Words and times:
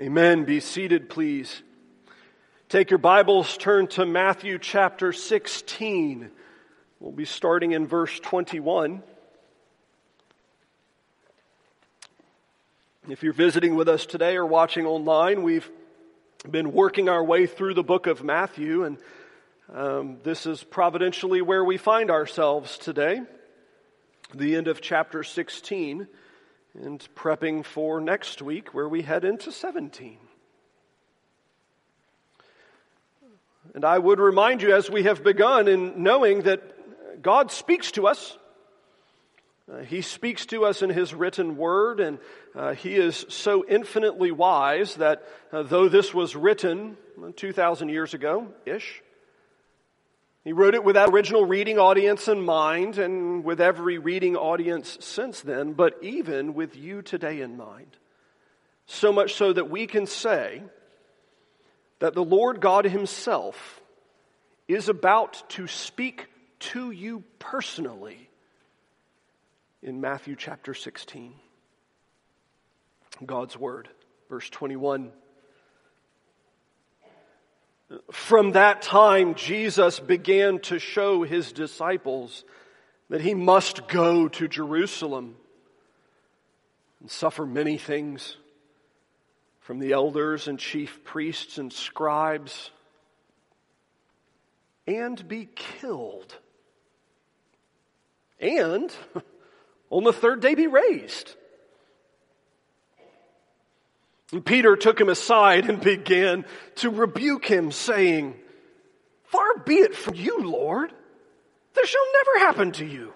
Amen. 0.00 0.44
Be 0.44 0.60
seated, 0.60 1.10
please. 1.10 1.60
Take 2.70 2.88
your 2.88 2.96
Bibles, 2.96 3.58
turn 3.58 3.86
to 3.88 4.06
Matthew 4.06 4.58
chapter 4.58 5.12
16. 5.12 6.30
We'll 7.00 7.12
be 7.12 7.26
starting 7.26 7.72
in 7.72 7.86
verse 7.86 8.18
21. 8.18 9.02
If 13.10 13.22
you're 13.22 13.34
visiting 13.34 13.74
with 13.74 13.90
us 13.90 14.06
today 14.06 14.36
or 14.36 14.46
watching 14.46 14.86
online, 14.86 15.42
we've 15.42 15.70
been 16.50 16.72
working 16.72 17.10
our 17.10 17.22
way 17.22 17.46
through 17.46 17.74
the 17.74 17.82
book 17.82 18.06
of 18.06 18.24
Matthew, 18.24 18.84
and 18.84 18.96
um, 19.70 20.16
this 20.22 20.46
is 20.46 20.64
providentially 20.64 21.42
where 21.42 21.62
we 21.62 21.76
find 21.76 22.10
ourselves 22.10 22.78
today, 22.78 23.20
the 24.34 24.56
end 24.56 24.66
of 24.66 24.80
chapter 24.80 25.22
16 25.22 26.08
and 26.74 27.06
prepping 27.14 27.64
for 27.64 28.00
next 28.00 28.42
week 28.42 28.72
where 28.74 28.88
we 28.88 29.02
head 29.02 29.24
into 29.24 29.50
17. 29.52 30.18
And 33.74 33.84
I 33.84 33.98
would 33.98 34.18
remind 34.18 34.62
you, 34.62 34.74
as 34.74 34.90
we 34.90 35.04
have 35.04 35.22
begun, 35.22 35.68
in 35.68 36.02
knowing 36.02 36.42
that 36.42 37.22
God 37.22 37.50
speaks 37.50 37.92
to 37.92 38.06
us. 38.06 38.36
Uh, 39.70 39.80
he 39.80 40.00
speaks 40.00 40.46
to 40.46 40.64
us 40.64 40.82
in 40.82 40.90
His 40.90 41.14
written 41.14 41.56
word, 41.56 42.00
and 42.00 42.18
uh, 42.54 42.74
He 42.74 42.96
is 42.96 43.24
so 43.28 43.64
infinitely 43.68 44.32
wise 44.32 44.96
that 44.96 45.22
uh, 45.52 45.62
though 45.62 45.88
this 45.88 46.12
was 46.12 46.34
written 46.34 46.96
2,000 47.36 47.88
years 47.90 48.14
ago 48.14 48.48
ish, 48.66 49.02
he 50.44 50.52
wrote 50.52 50.74
it 50.74 50.84
with 50.84 50.94
that 50.94 51.10
original 51.10 51.44
reading 51.44 51.78
audience 51.78 52.26
in 52.26 52.40
mind 52.40 52.98
and 52.98 53.44
with 53.44 53.60
every 53.60 53.98
reading 53.98 54.36
audience 54.36 54.96
since 55.00 55.40
then, 55.42 55.74
but 55.74 55.98
even 56.02 56.54
with 56.54 56.76
you 56.76 57.02
today 57.02 57.42
in 57.42 57.56
mind. 57.56 57.96
So 58.86 59.12
much 59.12 59.34
so 59.34 59.52
that 59.52 59.70
we 59.70 59.86
can 59.86 60.06
say 60.06 60.62
that 61.98 62.14
the 62.14 62.24
Lord 62.24 62.60
God 62.60 62.86
Himself 62.86 63.80
is 64.66 64.88
about 64.88 65.48
to 65.50 65.66
speak 65.66 66.26
to 66.60 66.90
you 66.90 67.22
personally 67.38 68.30
in 69.82 70.00
Matthew 70.00 70.36
chapter 70.36 70.74
16. 70.74 71.34
God's 73.24 73.58
Word, 73.58 73.88
verse 74.30 74.48
21. 74.48 75.12
From 78.12 78.52
that 78.52 78.82
time, 78.82 79.34
Jesus 79.34 79.98
began 79.98 80.60
to 80.60 80.78
show 80.78 81.22
his 81.22 81.52
disciples 81.52 82.44
that 83.08 83.20
he 83.20 83.34
must 83.34 83.88
go 83.88 84.28
to 84.28 84.46
Jerusalem 84.46 85.34
and 87.00 87.10
suffer 87.10 87.44
many 87.44 87.78
things 87.78 88.36
from 89.60 89.80
the 89.80 89.92
elders 89.92 90.46
and 90.46 90.58
chief 90.58 91.02
priests 91.02 91.58
and 91.58 91.72
scribes 91.72 92.70
and 94.86 95.26
be 95.26 95.48
killed. 95.54 96.36
And 98.38 98.92
on 99.90 100.04
the 100.04 100.12
third 100.12 100.40
day 100.40 100.54
be 100.54 100.68
raised. 100.68 101.34
And 104.32 104.44
Peter 104.44 104.76
took 104.76 105.00
him 105.00 105.08
aside 105.08 105.68
and 105.68 105.80
began 105.80 106.44
to 106.76 106.90
rebuke 106.90 107.46
him, 107.46 107.72
saying, 107.72 108.36
Far 109.24 109.58
be 109.58 109.76
it 109.76 109.94
from 109.94 110.14
you, 110.14 110.50
Lord. 110.50 110.92
This 111.74 111.88
shall 111.88 112.06
never 112.12 112.46
happen 112.46 112.72
to 112.72 112.84
you. 112.84 113.12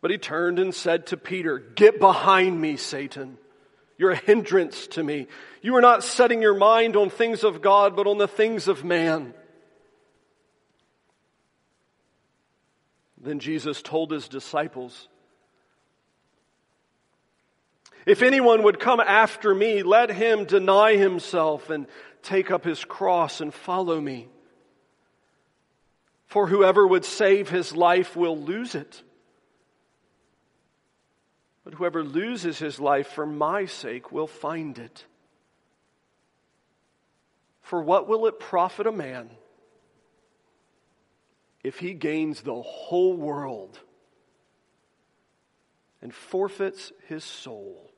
But 0.00 0.10
he 0.10 0.18
turned 0.18 0.58
and 0.58 0.74
said 0.74 1.06
to 1.08 1.16
Peter, 1.16 1.58
Get 1.58 1.98
behind 1.98 2.60
me, 2.60 2.76
Satan. 2.76 3.38
You're 3.98 4.12
a 4.12 4.16
hindrance 4.16 4.86
to 4.88 5.02
me. 5.02 5.26
You 5.62 5.74
are 5.76 5.80
not 5.80 6.04
setting 6.04 6.42
your 6.42 6.54
mind 6.54 6.96
on 6.96 7.08
things 7.10 7.44
of 7.44 7.62
God, 7.62 7.96
but 7.96 8.06
on 8.06 8.18
the 8.18 8.28
things 8.28 8.68
of 8.68 8.84
man. 8.84 9.32
Then 13.20 13.38
Jesus 13.40 13.82
told 13.82 14.12
his 14.12 14.28
disciples, 14.28 15.08
if 18.06 18.22
anyone 18.22 18.62
would 18.62 18.78
come 18.78 19.00
after 19.00 19.52
me, 19.52 19.82
let 19.82 20.10
him 20.10 20.44
deny 20.44 20.96
himself 20.96 21.70
and 21.70 21.88
take 22.22 22.52
up 22.52 22.64
his 22.64 22.84
cross 22.84 23.40
and 23.40 23.52
follow 23.52 24.00
me. 24.00 24.28
For 26.28 26.46
whoever 26.46 26.86
would 26.86 27.04
save 27.04 27.48
his 27.50 27.74
life 27.74 28.14
will 28.14 28.38
lose 28.38 28.76
it. 28.76 29.02
But 31.64 31.74
whoever 31.74 32.04
loses 32.04 32.60
his 32.60 32.78
life 32.78 33.08
for 33.08 33.26
my 33.26 33.66
sake 33.66 34.12
will 34.12 34.28
find 34.28 34.78
it. 34.78 35.04
For 37.60 37.82
what 37.82 38.06
will 38.06 38.26
it 38.26 38.38
profit 38.38 38.86
a 38.86 38.92
man 38.92 39.30
if 41.64 41.80
he 41.80 41.92
gains 41.92 42.42
the 42.42 42.62
whole 42.62 43.16
world 43.16 43.80
and 46.00 46.14
forfeits 46.14 46.92
his 47.08 47.24
soul? 47.24 47.90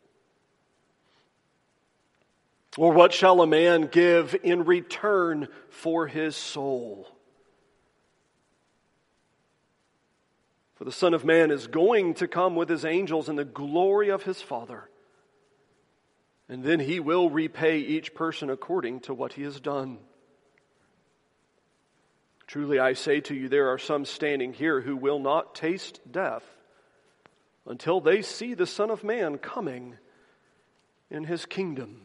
Or 2.78 2.92
what 2.92 3.12
shall 3.12 3.42
a 3.42 3.46
man 3.46 3.88
give 3.88 4.36
in 4.44 4.64
return 4.64 5.48
for 5.68 6.06
his 6.06 6.36
soul? 6.36 7.08
For 10.76 10.84
the 10.84 10.92
Son 10.92 11.12
of 11.12 11.24
Man 11.24 11.50
is 11.50 11.66
going 11.66 12.14
to 12.14 12.28
come 12.28 12.54
with 12.54 12.68
his 12.68 12.84
angels 12.84 13.28
in 13.28 13.34
the 13.34 13.44
glory 13.44 14.10
of 14.10 14.22
his 14.22 14.40
Father. 14.40 14.88
And 16.48 16.62
then 16.62 16.78
he 16.78 17.00
will 17.00 17.28
repay 17.28 17.80
each 17.80 18.14
person 18.14 18.48
according 18.48 19.00
to 19.00 19.12
what 19.12 19.32
he 19.32 19.42
has 19.42 19.58
done. 19.58 19.98
Truly 22.46 22.78
I 22.78 22.92
say 22.92 23.18
to 23.22 23.34
you, 23.34 23.48
there 23.48 23.72
are 23.72 23.78
some 23.78 24.04
standing 24.04 24.52
here 24.52 24.80
who 24.80 24.96
will 24.96 25.18
not 25.18 25.56
taste 25.56 26.00
death 26.08 26.44
until 27.66 28.00
they 28.00 28.22
see 28.22 28.54
the 28.54 28.66
Son 28.68 28.88
of 28.88 29.02
Man 29.02 29.36
coming 29.38 29.96
in 31.10 31.24
his 31.24 31.44
kingdom. 31.44 32.02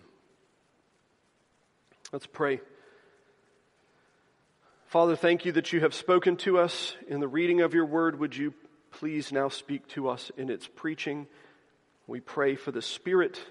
Let's 2.13 2.27
pray. 2.27 2.61
Father, 4.85 5.15
thank 5.15 5.45
you 5.45 5.51
that 5.53 5.73
you 5.73 5.79
have 5.79 5.95
spoken 5.95 6.37
to 6.37 6.59
us 6.59 6.95
in 7.07 7.19
the 7.19 7.27
reading 7.27 7.61
of 7.61 7.73
your 7.73 7.87
word. 7.87 8.19
Would 8.19 8.37
you 8.37 8.53
please 8.91 9.31
now 9.31 9.49
speak 9.49 9.87
to 9.89 10.09
us 10.09 10.31
in 10.37 10.51
its 10.51 10.67
preaching? 10.67 11.25
We 12.05 12.19
pray 12.19 12.53
for 12.53 12.71
the 12.71 12.83
Spirit 12.83 13.41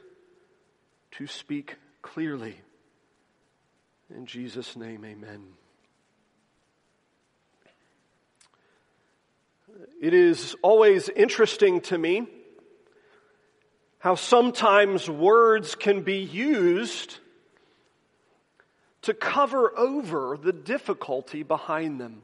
to 1.18 1.26
speak 1.26 1.74
clearly. 2.02 2.54
In 4.14 4.26
Jesus' 4.26 4.76
name, 4.76 5.04
amen. 5.04 5.42
It 10.00 10.14
is 10.14 10.54
always 10.62 11.08
interesting 11.08 11.80
to 11.80 11.98
me 11.98 12.28
how 13.98 14.14
sometimes 14.14 15.10
words 15.10 15.74
can 15.74 16.02
be 16.02 16.18
used 16.18 17.18
to 19.02 19.14
cover 19.14 19.76
over 19.76 20.38
the 20.40 20.52
difficulty 20.52 21.42
behind 21.42 22.00
them. 22.00 22.22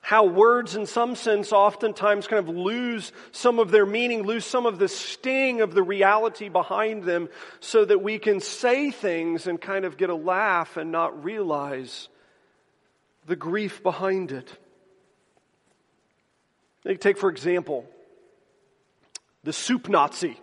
How 0.00 0.24
words, 0.24 0.76
in 0.76 0.84
some 0.84 1.16
sense, 1.16 1.50
oftentimes 1.50 2.26
kind 2.26 2.46
of 2.46 2.54
lose 2.54 3.10
some 3.32 3.58
of 3.58 3.70
their 3.70 3.86
meaning, 3.86 4.22
lose 4.24 4.44
some 4.44 4.66
of 4.66 4.78
the 4.78 4.88
sting 4.88 5.62
of 5.62 5.72
the 5.72 5.82
reality 5.82 6.50
behind 6.50 7.04
them, 7.04 7.30
so 7.60 7.86
that 7.86 8.02
we 8.02 8.18
can 8.18 8.40
say 8.40 8.90
things 8.90 9.46
and 9.46 9.58
kind 9.58 9.86
of 9.86 9.96
get 9.96 10.10
a 10.10 10.14
laugh 10.14 10.76
and 10.76 10.92
not 10.92 11.24
realize 11.24 12.08
the 13.24 13.36
grief 13.36 13.82
behind 13.82 14.30
it. 14.30 14.50
Take, 17.00 17.16
for 17.16 17.30
example, 17.30 17.86
the 19.42 19.54
soup 19.54 19.88
Nazi 19.88 20.38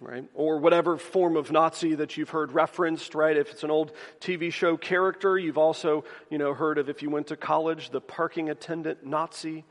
right? 0.00 0.24
Or 0.34 0.58
whatever 0.58 0.96
form 0.96 1.36
of 1.36 1.50
Nazi 1.50 1.94
that 1.96 2.16
you've 2.16 2.30
heard 2.30 2.52
referenced, 2.52 3.14
right? 3.14 3.36
If 3.36 3.50
it's 3.50 3.64
an 3.64 3.70
old 3.70 3.92
TV 4.20 4.52
show 4.52 4.76
character, 4.76 5.38
you've 5.38 5.58
also, 5.58 6.04
you 6.30 6.38
know, 6.38 6.54
heard 6.54 6.78
of 6.78 6.88
if 6.88 7.02
you 7.02 7.10
went 7.10 7.28
to 7.28 7.36
college, 7.36 7.90
the 7.90 8.00
parking 8.00 8.50
attendant 8.50 9.04
Nazi, 9.04 9.64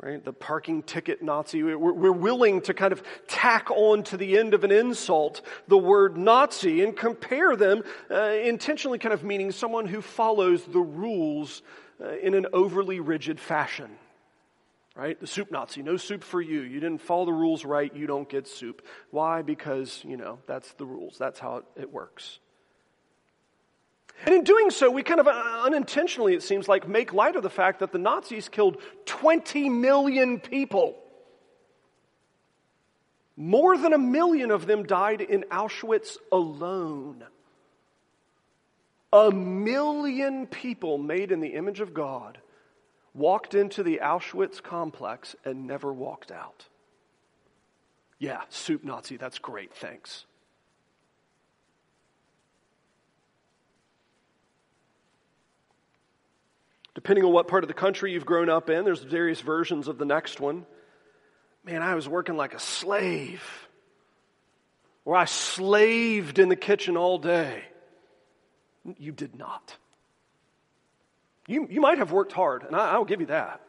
right? 0.00 0.24
The 0.24 0.32
parking 0.32 0.82
ticket 0.82 1.22
Nazi. 1.22 1.62
We're, 1.62 2.12
willing 2.12 2.60
to 2.62 2.74
kind 2.74 2.92
of 2.92 3.02
tack 3.26 3.70
on 3.70 4.02
to 4.04 4.16
the 4.16 4.38
end 4.38 4.54
of 4.54 4.64
an 4.64 4.72
insult 4.72 5.42
the 5.68 5.78
word 5.78 6.16
Nazi 6.16 6.82
and 6.82 6.96
compare 6.96 7.56
them, 7.56 7.82
uh, 8.10 8.20
intentionally 8.42 8.98
kind 8.98 9.12
of 9.12 9.24
meaning 9.24 9.50
someone 9.50 9.86
who 9.86 10.00
follows 10.00 10.64
the 10.64 10.80
rules 10.80 11.62
uh, 12.02 12.16
in 12.18 12.34
an 12.34 12.46
overly 12.52 13.00
rigid 13.00 13.38
fashion 13.40 13.90
right? 14.94 15.18
The 15.18 15.26
soup 15.26 15.50
Nazi, 15.50 15.82
no 15.82 15.96
soup 15.96 16.22
for 16.22 16.40
you. 16.40 16.60
You 16.60 16.80
didn't 16.80 17.00
follow 17.00 17.26
the 17.26 17.32
rules 17.32 17.64
right, 17.64 17.94
you 17.94 18.06
don't 18.06 18.28
get 18.28 18.46
soup. 18.46 18.82
Why? 19.10 19.42
Because, 19.42 20.02
you 20.04 20.16
know, 20.16 20.38
that's 20.46 20.72
the 20.74 20.86
rules. 20.86 21.18
That's 21.18 21.38
how 21.38 21.62
it, 21.76 21.92
works. 21.92 22.38
And 24.24 24.34
in 24.34 24.44
doing 24.44 24.70
so, 24.70 24.90
we 24.90 25.02
kind 25.02 25.20
of 25.20 25.26
uh, 25.26 25.62
unintentionally, 25.64 26.34
it 26.34 26.42
seems 26.42 26.68
like, 26.68 26.88
make 26.88 27.12
light 27.12 27.34
of 27.34 27.42
the 27.42 27.50
fact 27.50 27.80
that 27.80 27.90
the 27.90 27.98
Nazis 27.98 28.48
killed 28.48 28.80
20 29.06 29.68
million 29.68 30.38
people. 30.38 30.96
More 33.36 33.76
than 33.76 33.92
a 33.92 33.98
million 33.98 34.52
of 34.52 34.66
them 34.66 34.84
died 34.84 35.20
in 35.20 35.44
Auschwitz 35.50 36.16
alone. 36.30 37.24
A 39.12 39.32
million 39.32 40.46
people 40.46 40.98
made 40.98 41.32
in 41.32 41.40
the 41.40 41.54
image 41.54 41.80
of 41.80 41.92
God 41.92 42.38
walked 43.14 43.54
into 43.54 43.82
the 43.82 44.00
Auschwitz 44.02 44.62
complex 44.62 45.36
and 45.44 45.66
never 45.66 45.92
walked 45.92 46.32
out. 46.32 46.66
Yeah, 48.18 48.40
soup 48.48 48.84
Nazi, 48.84 49.16
that's 49.16 49.38
great, 49.38 49.72
thanks. 49.74 50.26
Depending 56.94 57.24
on 57.24 57.32
what 57.32 57.48
part 57.48 57.64
of 57.64 57.68
the 57.68 57.74
country 57.74 58.12
you've 58.12 58.26
grown 58.26 58.48
up 58.48 58.70
in, 58.70 58.84
there's 58.84 59.02
various 59.02 59.40
versions 59.40 59.88
of 59.88 59.98
the 59.98 60.04
next 60.04 60.40
one. 60.40 60.64
Man, 61.64 61.82
I 61.82 61.94
was 61.94 62.08
working 62.08 62.36
like 62.36 62.54
a 62.54 62.60
slave. 62.60 63.42
Or 65.04 65.16
I 65.16 65.24
slaved 65.24 66.38
in 66.38 66.48
the 66.48 66.56
kitchen 66.56 66.96
all 66.96 67.18
day. 67.18 67.64
You 68.98 69.12
did 69.12 69.34
not. 69.34 69.76
You, 71.46 71.68
you 71.70 71.80
might 71.80 71.98
have 71.98 72.12
worked 72.12 72.32
hard, 72.32 72.62
and 72.62 72.74
I, 72.74 72.92
I'll 72.92 73.04
give 73.04 73.20
you 73.20 73.26
that. 73.26 73.60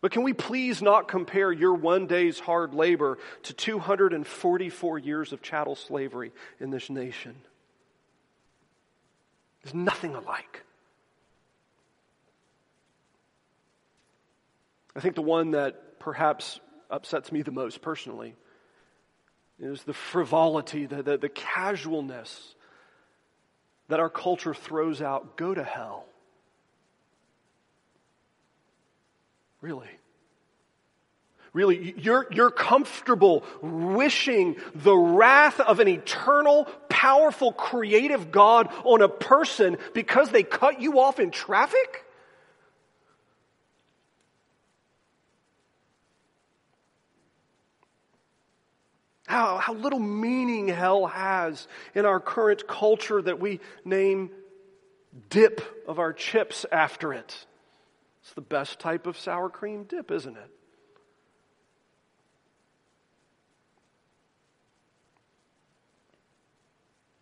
But 0.00 0.12
can 0.12 0.22
we 0.22 0.32
please 0.32 0.82
not 0.82 1.08
compare 1.08 1.50
your 1.50 1.74
one 1.74 2.06
day's 2.06 2.38
hard 2.38 2.74
labor 2.74 3.18
to 3.44 3.52
244 3.52 4.98
years 4.98 5.32
of 5.32 5.42
chattel 5.42 5.74
slavery 5.74 6.32
in 6.60 6.70
this 6.70 6.90
nation? 6.90 7.34
There's 9.62 9.74
nothing 9.74 10.14
alike. 10.14 10.62
I 14.94 15.00
think 15.00 15.14
the 15.14 15.22
one 15.22 15.50
that 15.50 15.98
perhaps 15.98 16.60
upsets 16.90 17.32
me 17.32 17.42
the 17.42 17.50
most 17.50 17.82
personally 17.82 18.34
is 19.58 19.82
the 19.82 19.92
frivolity, 19.92 20.86
the, 20.86 21.02
the, 21.02 21.18
the 21.18 21.28
casualness 21.28 22.54
that 23.88 24.00
our 24.00 24.10
culture 24.10 24.54
throws 24.54 25.02
out 25.02 25.36
go 25.36 25.52
to 25.52 25.64
hell. 25.64 26.06
Really? 29.60 29.88
Really, 31.52 31.94
you're, 31.96 32.26
you're 32.30 32.50
comfortable 32.50 33.42
wishing 33.62 34.56
the 34.74 34.94
wrath 34.94 35.58
of 35.58 35.80
an 35.80 35.88
eternal, 35.88 36.66
powerful, 36.90 37.50
creative 37.52 38.30
God 38.30 38.68
on 38.84 39.00
a 39.00 39.08
person 39.08 39.78
because 39.94 40.28
they 40.28 40.42
cut 40.42 40.82
you 40.82 41.00
off 41.00 41.18
in 41.18 41.30
traffic? 41.30 42.04
How, 49.26 49.56
how 49.56 49.72
little 49.72 49.98
meaning 49.98 50.68
hell 50.68 51.06
has 51.06 51.66
in 51.94 52.04
our 52.04 52.20
current 52.20 52.68
culture 52.68 53.20
that 53.22 53.40
we 53.40 53.60
name 53.84 54.30
dip 55.30 55.62
of 55.88 55.98
our 55.98 56.12
chips 56.12 56.66
after 56.70 57.12
it. 57.12 57.46
It's 58.26 58.34
the 58.34 58.40
best 58.40 58.80
type 58.80 59.06
of 59.06 59.16
sour 59.16 59.48
cream 59.48 59.84
dip, 59.84 60.10
isn't 60.10 60.36
it? 60.36 60.50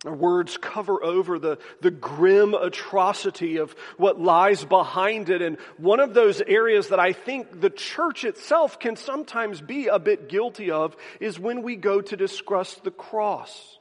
Our 0.03 0.15
words 0.15 0.57
cover 0.57 1.03
over 1.03 1.37
the, 1.37 1.59
the 1.81 1.91
grim 1.91 2.55
atrocity 2.55 3.57
of 3.57 3.75
what 3.97 4.19
lies 4.19 4.65
behind 4.65 5.29
it. 5.29 5.43
And 5.43 5.59
one 5.77 5.99
of 5.99 6.15
those 6.15 6.41
areas 6.41 6.87
that 6.87 6.99
I 6.99 7.13
think 7.13 7.61
the 7.61 7.69
church 7.69 8.23
itself 8.23 8.79
can 8.79 8.95
sometimes 8.95 9.61
be 9.61 9.85
a 9.85 9.99
bit 9.99 10.27
guilty 10.27 10.71
of 10.71 10.97
is 11.19 11.39
when 11.39 11.61
we 11.61 11.75
go 11.75 12.01
to 12.01 12.17
discuss 12.17 12.73
the 12.77 12.89
cross. 12.89 13.77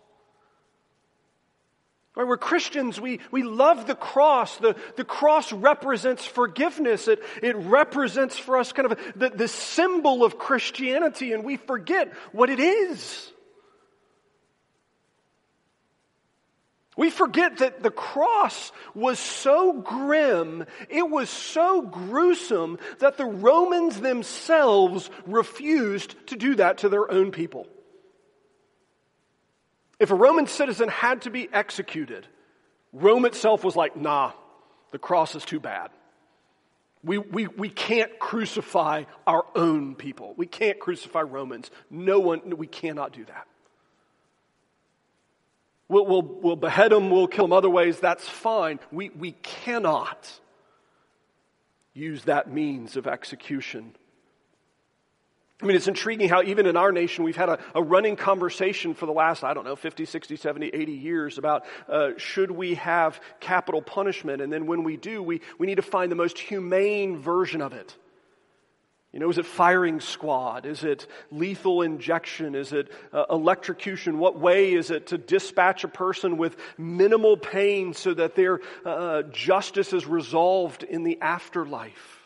Right, 2.16 2.28
we're 2.28 2.37
Christians. 2.37 3.00
We, 3.00 3.19
we 3.32 3.43
love 3.43 3.88
the 3.88 3.96
cross. 3.96 4.56
The, 4.58 4.76
the 4.94 5.05
cross 5.05 5.52
represents 5.52 6.25
forgiveness. 6.25 7.08
It, 7.08 7.20
it 7.43 7.56
represents 7.56 8.38
for 8.38 8.56
us 8.56 8.72
kind 8.72 8.93
of 8.93 8.99
the, 9.16 9.31
the 9.31 9.49
symbol 9.49 10.25
of 10.25 10.38
Christianity, 10.38 11.32
and 11.32 11.44
we 11.44 11.56
forget 11.56 12.12
what 12.31 12.50
it 12.50 12.61
is. 12.61 13.32
We 16.96 17.11
forget 17.11 17.58
that 17.58 17.82
the 17.82 17.90
cross 17.90 18.70
was 18.94 19.19
so 19.19 19.72
grim, 19.72 20.64
it 20.88 21.11
was 21.11 21.28
so 21.28 21.82
gruesome 21.82 22.78
that 23.00 23.16
the 23.16 23.25
Romans 23.25 24.00
themselves 24.00 25.11
refused 25.26 26.14
to 26.28 26.37
do 26.37 26.55
that 26.55 26.78
to 26.78 26.88
their 26.88 27.11
own 27.11 27.32
people. 27.32 27.66
If 29.99 30.11
a 30.11 30.14
Roman 30.14 30.46
citizen 30.46 30.88
had 30.88 31.23
to 31.23 31.31
be 31.31 31.49
executed, 31.52 32.26
Rome 32.93 33.25
itself 33.25 33.64
was 33.64 33.76
like, 33.76 33.96
nah, 33.96 34.32
the 34.93 34.99
cross 34.99 35.35
is 35.35 35.44
too 35.44 35.61
bad. 35.61 35.91
We, 37.02 37.19
we, 37.19 37.49
we 37.49 37.69
can't 37.69 38.19
crucify 38.19 39.05
our 39.26 39.44
own 39.55 39.94
people. 39.94 40.35
We 40.37 40.46
can't 40.46 40.79
crucify 40.79 41.23
Romans. 41.23 41.70
No 41.91 42.19
one, 42.19 42.56
we 42.56 42.67
cannot 42.67 43.12
do 43.12 43.25
that. 43.26 43.46
We'll, 45.88 46.06
we'll, 46.06 46.23
we'll 46.23 46.56
behead 46.56 46.93
them, 46.93 47.11
we'll 47.11 47.29
kill 47.29 47.44
them 47.44 47.52
other 47.52 47.69
ways, 47.69 48.00
that's 48.00 48.26
fine. 48.26 48.81
We, 48.90 49.11
we 49.11 49.32
cannot 49.32 50.31
use 51.93 52.25
that 52.25 52.50
means 52.50 52.97
of 52.97 53.06
execution. 53.06 53.94
I 55.62 55.66
mean, 55.66 55.76
it's 55.76 55.86
intriguing 55.86 56.28
how 56.28 56.42
even 56.42 56.66
in 56.66 56.76
our 56.76 56.90
nation 56.90 57.22
we've 57.22 57.36
had 57.36 57.48
a, 57.48 57.58
a, 57.76 57.82
running 57.82 58.16
conversation 58.16 58.92
for 58.92 59.06
the 59.06 59.12
last, 59.12 59.44
I 59.44 59.54
don't 59.54 59.64
know, 59.64 59.76
50, 59.76 60.04
60, 60.04 60.36
70, 60.36 60.66
80 60.66 60.92
years 60.92 61.38
about 61.38 61.64
uh, 61.88 62.10
should 62.16 62.50
we 62.50 62.74
have 62.74 63.20
capital 63.38 63.80
punishment? 63.80 64.42
And 64.42 64.52
then 64.52 64.66
when 64.66 64.82
we 64.82 64.96
do, 64.96 65.22
we, 65.22 65.42
we 65.58 65.68
need 65.68 65.76
to 65.76 65.82
find 65.82 66.10
the 66.10 66.16
most 66.16 66.38
humane 66.38 67.18
version 67.18 67.60
of 67.60 67.72
it. 67.72 67.96
You 69.12 69.20
know, 69.20 69.30
is 69.30 69.38
it 69.38 69.46
firing 69.46 70.00
squad? 70.00 70.66
Is 70.66 70.82
it 70.82 71.06
lethal 71.30 71.82
injection? 71.82 72.56
Is 72.56 72.72
it 72.72 72.90
uh, 73.12 73.26
electrocution? 73.30 74.18
What 74.18 74.40
way 74.40 74.72
is 74.72 74.90
it 74.90 75.06
to 75.08 75.18
dispatch 75.18 75.84
a 75.84 75.88
person 75.88 76.36
with 76.36 76.56
minimal 76.76 77.36
pain 77.36 77.94
so 77.94 78.12
that 78.12 78.34
their 78.34 78.58
uh, 78.84 79.22
justice 79.30 79.92
is 79.92 80.04
resolved 80.04 80.82
in 80.82 81.04
the 81.04 81.20
afterlife? 81.22 82.24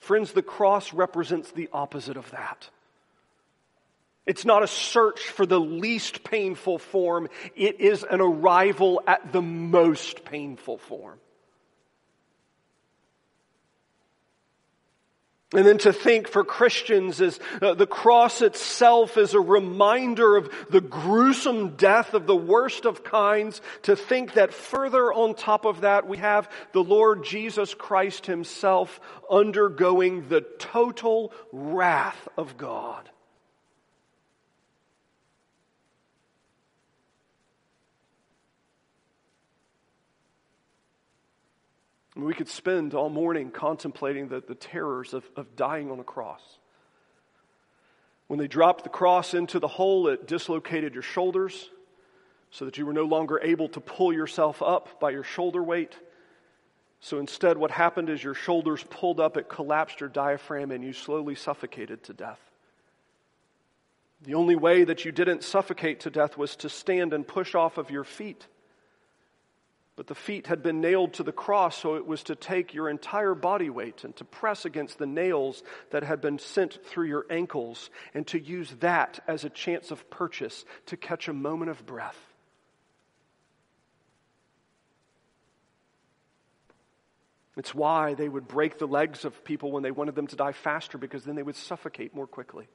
Friends, 0.00 0.32
the 0.32 0.42
cross 0.42 0.92
represents 0.92 1.52
the 1.52 1.68
opposite 1.72 2.16
of 2.16 2.30
that. 2.32 2.68
It's 4.26 4.44
not 4.44 4.62
a 4.62 4.66
search 4.66 5.20
for 5.20 5.46
the 5.46 5.60
least 5.60 6.24
painful 6.24 6.78
form, 6.78 7.28
it 7.54 7.80
is 7.80 8.04
an 8.04 8.20
arrival 8.20 9.02
at 9.06 9.32
the 9.32 9.42
most 9.42 10.24
painful 10.24 10.78
form. 10.78 11.18
And 15.52 15.66
then 15.66 15.78
to 15.78 15.92
think 15.92 16.28
for 16.28 16.44
Christians 16.44 17.20
is 17.20 17.40
uh, 17.60 17.74
the 17.74 17.86
cross 17.86 18.40
itself 18.40 19.16
is 19.16 19.34
a 19.34 19.40
reminder 19.40 20.36
of 20.36 20.48
the 20.70 20.80
gruesome 20.80 21.70
death 21.70 22.14
of 22.14 22.28
the 22.28 22.36
worst 22.36 22.84
of 22.84 23.02
kinds. 23.02 23.60
To 23.82 23.96
think 23.96 24.34
that 24.34 24.54
further 24.54 25.12
on 25.12 25.34
top 25.34 25.64
of 25.64 25.80
that, 25.80 26.06
we 26.06 26.18
have 26.18 26.48
the 26.72 26.84
Lord 26.84 27.24
Jesus 27.24 27.74
Christ 27.74 28.26
himself 28.26 29.00
undergoing 29.28 30.28
the 30.28 30.42
total 30.42 31.32
wrath 31.50 32.28
of 32.36 32.56
God. 32.56 33.09
We 42.16 42.34
could 42.34 42.48
spend 42.48 42.94
all 42.94 43.08
morning 43.08 43.50
contemplating 43.50 44.28
the, 44.28 44.42
the 44.46 44.54
terrors 44.54 45.14
of, 45.14 45.24
of 45.36 45.54
dying 45.56 45.90
on 45.90 46.00
a 46.00 46.04
cross. 46.04 46.42
When 48.26 48.38
they 48.38 48.48
dropped 48.48 48.84
the 48.84 48.90
cross 48.90 49.34
into 49.34 49.58
the 49.58 49.68
hole, 49.68 50.08
it 50.08 50.26
dislocated 50.26 50.94
your 50.94 51.02
shoulders 51.02 51.68
so 52.50 52.64
that 52.64 52.78
you 52.78 52.86
were 52.86 52.92
no 52.92 53.04
longer 53.04 53.40
able 53.42 53.68
to 53.70 53.80
pull 53.80 54.12
yourself 54.12 54.62
up 54.62 55.00
by 55.00 55.10
your 55.10 55.22
shoulder 55.22 55.62
weight. 55.62 55.96
So 57.00 57.18
instead, 57.18 57.56
what 57.56 57.70
happened 57.70 58.10
is 58.10 58.22
your 58.22 58.34
shoulders 58.34 58.84
pulled 58.90 59.20
up, 59.20 59.36
it 59.36 59.48
collapsed 59.48 60.00
your 60.00 60.08
diaphragm, 60.08 60.70
and 60.70 60.84
you 60.84 60.92
slowly 60.92 61.34
suffocated 61.34 62.02
to 62.04 62.12
death. 62.12 62.40
The 64.22 64.34
only 64.34 64.56
way 64.56 64.84
that 64.84 65.04
you 65.04 65.12
didn't 65.12 65.44
suffocate 65.44 66.00
to 66.00 66.10
death 66.10 66.36
was 66.36 66.56
to 66.56 66.68
stand 66.68 67.14
and 67.14 67.26
push 67.26 67.54
off 67.54 67.78
of 67.78 67.90
your 67.90 68.04
feet. 68.04 68.46
But 70.00 70.06
the 70.06 70.14
feet 70.14 70.46
had 70.46 70.62
been 70.62 70.80
nailed 70.80 71.12
to 71.12 71.22
the 71.22 71.30
cross, 71.30 71.76
so 71.76 71.96
it 71.96 72.06
was 72.06 72.22
to 72.22 72.34
take 72.34 72.72
your 72.72 72.88
entire 72.88 73.34
body 73.34 73.68
weight 73.68 74.02
and 74.02 74.16
to 74.16 74.24
press 74.24 74.64
against 74.64 74.96
the 74.96 75.04
nails 75.04 75.62
that 75.90 76.04
had 76.04 76.22
been 76.22 76.38
sent 76.38 76.82
through 76.86 77.04
your 77.04 77.26
ankles 77.28 77.90
and 78.14 78.26
to 78.28 78.40
use 78.40 78.70
that 78.80 79.22
as 79.28 79.44
a 79.44 79.50
chance 79.50 79.90
of 79.90 80.08
purchase 80.08 80.64
to 80.86 80.96
catch 80.96 81.28
a 81.28 81.34
moment 81.34 81.70
of 81.70 81.84
breath. 81.84 82.16
It's 87.58 87.74
why 87.74 88.14
they 88.14 88.26
would 88.26 88.48
break 88.48 88.78
the 88.78 88.88
legs 88.88 89.26
of 89.26 89.44
people 89.44 89.70
when 89.70 89.82
they 89.82 89.90
wanted 89.90 90.14
them 90.14 90.28
to 90.28 90.36
die 90.36 90.52
faster 90.52 90.96
because 90.96 91.24
then 91.24 91.34
they 91.34 91.42
would 91.42 91.56
suffocate 91.56 92.14
more 92.14 92.26
quickly. 92.26 92.68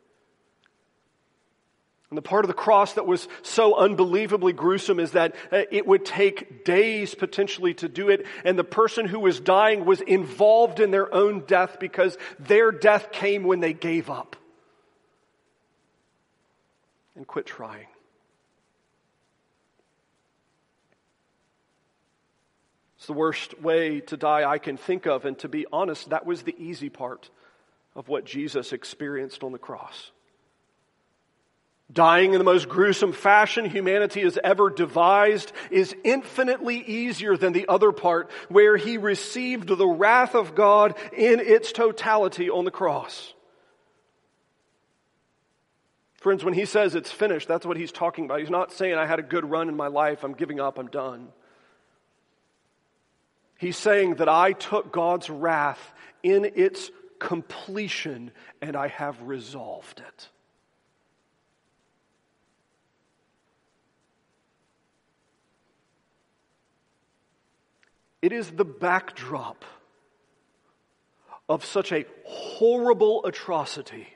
And 2.10 2.18
the 2.18 2.22
part 2.22 2.46
of 2.46 2.48
the 2.48 2.54
cross 2.54 2.94
that 2.94 3.08
was 3.08 3.28
so 3.42 3.76
unbelievably 3.76 4.54
gruesome 4.54 5.00
is 5.00 5.12
that 5.12 5.36
uh, 5.52 5.64
it 5.72 5.88
would 5.88 6.06
take 6.06 6.64
days 6.64 7.16
potentially 7.16 7.74
to 7.76 7.90
do 7.90 8.10
it, 8.10 8.26
and 8.44 8.60
the 8.60 8.64
person 8.64 9.08
who 9.08 9.20
was 9.20 9.40
dying 9.40 9.86
was 9.86 10.02
involved 10.02 10.80
in 10.80 10.92
their 10.92 11.14
own 11.14 11.42
death 11.48 11.78
because 11.80 12.18
their 12.40 12.72
death 12.72 13.12
came 13.12 13.44
when 13.44 13.60
they 13.60 13.74
gave 13.74 14.10
up 14.10 14.36
and 17.16 17.26
quit 17.26 17.48
trying. 17.48 17.88
It's 22.98 23.08
the 23.08 23.14
worst 23.14 23.60
way 23.62 24.00
to 24.02 24.18
die 24.18 24.50
I 24.50 24.58
can 24.60 24.78
think 24.78 25.06
of, 25.06 25.26
and 25.26 25.38
to 25.40 25.48
be 25.48 25.66
honest, 25.72 26.10
that 26.10 26.26
was 26.26 26.44
the 26.44 26.56
easy 26.58 26.90
part 26.90 27.30
of 27.96 28.10
what 28.10 28.26
Jesus 28.26 28.74
experienced 28.74 29.44
on 29.44 29.52
the 29.52 29.60
cross. 29.60 30.12
Dying 31.92 32.34
in 32.34 32.40
the 32.40 32.44
most 32.46 32.68
gruesome 32.68 33.14
fashion 33.14 33.66
humanity 33.66 34.22
has 34.22 34.40
ever 34.44 34.72
devised 34.72 35.52
is 35.70 35.96
infinitely 36.04 36.78
easier 36.78 37.38
than 37.38 37.54
the 37.54 37.68
other 37.68 37.92
part 37.92 38.32
where 38.50 38.76
he 38.76 38.98
received 38.98 39.68
the 39.68 39.88
wrath 39.88 40.34
of 40.34 40.56
God 40.56 40.98
in 41.14 41.40
its 41.40 41.72
totality 41.72 42.50
on 42.50 42.66
the 42.66 42.72
cross. 42.72 43.34
Friends, 46.16 46.44
when 46.44 46.56
he 46.56 46.66
says 46.66 46.96
it's 46.96 47.12
finished, 47.12 47.48
that's 47.48 47.68
what 47.68 47.78
he's 47.78 47.92
talking 47.92 48.26
about. 48.26 48.40
He's 48.40 48.50
not 48.50 48.72
saying, 48.72 48.96
I 48.96 49.06
had 49.06 49.20
a 49.20 49.24
good 49.24 49.46
run 49.46 49.70
in 49.70 49.78
my 49.78 49.88
life, 49.88 50.24
I'm 50.24 50.34
giving 50.34 50.60
up, 50.60 50.80
I'm 50.80 50.88
done. 50.88 51.28
He's 53.60 53.78
saying 53.78 54.16
that 54.16 54.28
I 54.28 54.54
took 54.54 54.92
God's 54.92 55.30
wrath 55.30 55.94
in 56.24 56.46
its 56.56 56.90
completion 57.20 58.32
and 58.60 58.76
I 58.76 58.88
have 58.88 59.22
resolved 59.22 60.00
it. 60.00 60.30
It 68.26 68.34
is 68.34 68.50
the 68.50 68.66
backdrop 68.66 69.64
of 71.48 71.64
such 71.64 71.92
a 71.92 72.08
horrible 72.24 73.24
atrocity 73.24 74.08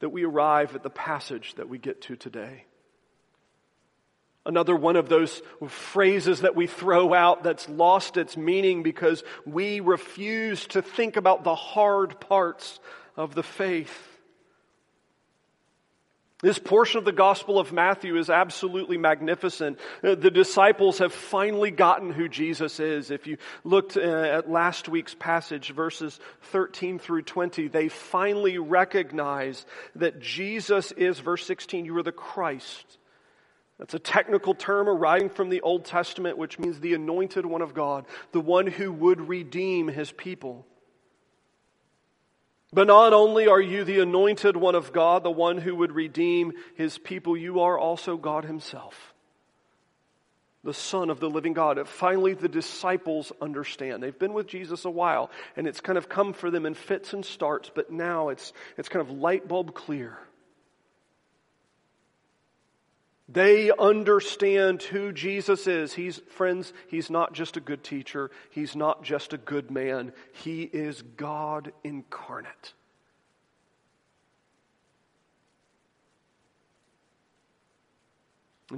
that 0.00 0.08
we 0.08 0.24
arrive 0.24 0.74
at 0.74 0.82
the 0.82 0.88
passage 0.88 1.52
that 1.56 1.68
we 1.68 1.76
get 1.76 2.00
to 2.00 2.16
today. 2.16 2.64
Another 4.46 4.74
one 4.74 4.96
of 4.96 5.10
those 5.10 5.42
phrases 5.68 6.40
that 6.40 6.56
we 6.56 6.66
throw 6.66 7.12
out 7.12 7.42
that's 7.42 7.68
lost 7.68 8.16
its 8.16 8.38
meaning 8.38 8.82
because 8.82 9.22
we 9.44 9.80
refuse 9.80 10.66
to 10.68 10.80
think 10.80 11.18
about 11.18 11.44
the 11.44 11.54
hard 11.54 12.20
parts 12.20 12.80
of 13.18 13.34
the 13.34 13.42
faith. 13.42 14.13
This 16.44 16.58
portion 16.58 16.98
of 16.98 17.06
the 17.06 17.12
Gospel 17.12 17.58
of 17.58 17.72
Matthew 17.72 18.18
is 18.18 18.28
absolutely 18.28 18.98
magnificent. 18.98 19.78
Uh, 20.02 20.14
the 20.14 20.30
disciples 20.30 20.98
have 20.98 21.14
finally 21.14 21.70
gotten 21.70 22.12
who 22.12 22.28
Jesus 22.28 22.80
is. 22.80 23.10
If 23.10 23.26
you 23.26 23.38
looked 23.64 23.96
uh, 23.96 24.00
at 24.02 24.50
last 24.50 24.86
week's 24.86 25.14
passage, 25.14 25.70
verses 25.70 26.20
13 26.52 26.98
through 26.98 27.22
20, 27.22 27.68
they 27.68 27.88
finally 27.88 28.58
recognize 28.58 29.64
that 29.94 30.20
Jesus 30.20 30.92
is, 30.92 31.18
verse 31.18 31.46
16, 31.46 31.86
you 31.86 31.96
are 31.96 32.02
the 32.02 32.12
Christ. 32.12 32.98
That's 33.78 33.94
a 33.94 33.98
technical 33.98 34.52
term 34.54 34.86
arising 34.86 35.30
from 35.30 35.48
the 35.48 35.62
Old 35.62 35.86
Testament, 35.86 36.36
which 36.36 36.58
means 36.58 36.78
the 36.78 36.92
anointed 36.92 37.46
one 37.46 37.62
of 37.62 37.72
God, 37.72 38.04
the 38.32 38.40
one 38.42 38.66
who 38.66 38.92
would 38.92 39.30
redeem 39.30 39.88
his 39.88 40.12
people. 40.12 40.66
But 42.74 42.88
not 42.88 43.12
only 43.12 43.46
are 43.46 43.60
you 43.60 43.84
the 43.84 44.00
anointed 44.00 44.56
one 44.56 44.74
of 44.74 44.92
God, 44.92 45.22
the 45.22 45.30
one 45.30 45.58
who 45.58 45.76
would 45.76 45.92
redeem 45.92 46.54
his 46.74 46.98
people, 46.98 47.36
you 47.36 47.60
are 47.60 47.78
also 47.78 48.16
God 48.16 48.44
himself, 48.44 49.14
the 50.64 50.74
Son 50.74 51.08
of 51.08 51.20
the 51.20 51.30
living 51.30 51.52
God. 51.52 51.86
Finally, 51.86 52.34
the 52.34 52.48
disciples 52.48 53.32
understand. 53.40 54.02
They've 54.02 54.18
been 54.18 54.32
with 54.32 54.48
Jesus 54.48 54.84
a 54.84 54.90
while, 54.90 55.30
and 55.56 55.68
it's 55.68 55.80
kind 55.80 55.96
of 55.96 56.08
come 56.08 56.32
for 56.32 56.50
them 56.50 56.66
in 56.66 56.74
fits 56.74 57.12
and 57.12 57.24
starts, 57.24 57.70
but 57.72 57.92
now 57.92 58.30
it's, 58.30 58.52
it's 58.76 58.88
kind 58.88 59.08
of 59.08 59.16
light 59.16 59.46
bulb 59.46 59.72
clear. 59.74 60.18
They 63.28 63.70
understand 63.70 64.82
who 64.82 65.10
Jesus 65.12 65.66
is. 65.66 65.94
He's, 65.94 66.18
friends, 66.28 66.72
he's 66.88 67.10
not 67.10 67.32
just 67.32 67.56
a 67.56 67.60
good 67.60 67.82
teacher. 67.82 68.30
He's 68.50 68.76
not 68.76 69.02
just 69.02 69.32
a 69.32 69.38
good 69.38 69.70
man. 69.70 70.12
He 70.32 70.62
is 70.62 71.02
God 71.16 71.72
incarnate. 71.82 72.74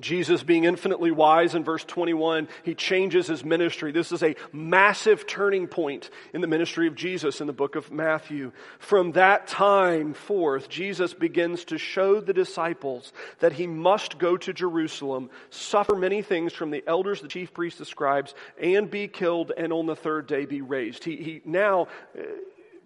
Jesus, 0.00 0.42
being 0.42 0.64
infinitely 0.64 1.10
wise 1.10 1.54
in 1.54 1.64
verse 1.64 1.84
21, 1.84 2.48
he 2.64 2.74
changes 2.74 3.26
his 3.26 3.44
ministry. 3.44 3.92
This 3.92 4.12
is 4.12 4.22
a 4.22 4.36
massive 4.52 5.26
turning 5.26 5.66
point 5.66 6.10
in 6.32 6.40
the 6.40 6.46
ministry 6.46 6.86
of 6.86 6.94
Jesus 6.94 7.40
in 7.40 7.46
the 7.46 7.52
book 7.52 7.76
of 7.76 7.90
Matthew. 7.90 8.52
From 8.78 9.12
that 9.12 9.46
time 9.46 10.14
forth, 10.14 10.68
Jesus 10.68 11.14
begins 11.14 11.64
to 11.66 11.78
show 11.78 12.20
the 12.20 12.32
disciples 12.32 13.12
that 13.40 13.52
he 13.52 13.66
must 13.66 14.18
go 14.18 14.36
to 14.36 14.52
Jerusalem, 14.52 15.30
suffer 15.50 15.94
many 15.94 16.22
things 16.22 16.52
from 16.52 16.70
the 16.70 16.84
elders, 16.86 17.20
the 17.20 17.28
chief 17.28 17.54
priests, 17.54 17.78
the 17.78 17.84
scribes, 17.84 18.34
and 18.60 18.90
be 18.90 19.08
killed, 19.08 19.52
and 19.56 19.72
on 19.72 19.86
the 19.86 19.96
third 19.96 20.26
day 20.26 20.46
be 20.46 20.60
raised. 20.60 21.04
He, 21.04 21.16
he 21.16 21.40
now 21.44 21.88
uh, 22.18 22.22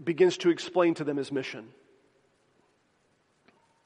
begins 0.03 0.37
to 0.39 0.51
explain 0.51 0.95
to 0.95 1.05
them 1.05 1.17
his 1.17 1.33
mission 1.33 1.69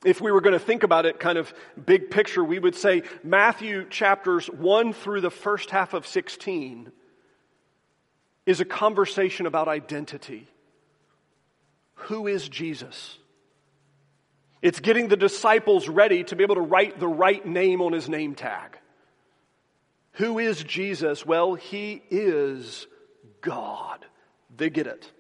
if 0.05 0.21
we 0.21 0.31
were 0.31 0.41
going 0.41 0.53
to 0.53 0.59
think 0.59 0.83
about 0.83 1.07
it 1.07 1.19
kind 1.19 1.39
of 1.39 1.53
big 1.85 2.11
picture, 2.11 2.45
we 2.45 2.59
would 2.59 2.75
say 2.75 3.03
Matthew 3.23 3.89
chapters 3.89 4.47
1 4.47 4.93
through 4.93 5.23
the 5.23 5.31
first 5.31 5.71
half 5.71 5.95
of 5.95 6.07
16 6.07 6.93
is 8.47 8.61
a 8.61 8.65
conversation 8.65 9.47
about 9.47 9.69
identity. 9.69 10.47
Who 11.95 12.27
is 12.27 12.49
Jesus? 12.49 13.19
It's 14.61 14.81
getting 14.81 15.09
the 15.09 15.17
disciples 15.17 15.89
ready 15.89 16.25
to 16.25 16.37
be 16.37 16.43
able 16.43 16.57
to 16.57 16.61
write 16.61 16.99
the 16.99 17.09
right 17.09 17.45
name 17.45 17.81
on 17.81 17.93
his 17.93 18.09
name 18.09 18.35
tag. 18.35 18.79
Who 20.13 20.39
is 20.39 20.63
Jesus? 20.63 21.27
Well, 21.27 21.55
he 21.55 22.03
is 22.11 22.87
God. 23.41 24.05
They 24.57 24.71
get 24.71 24.87
it. 24.87 25.11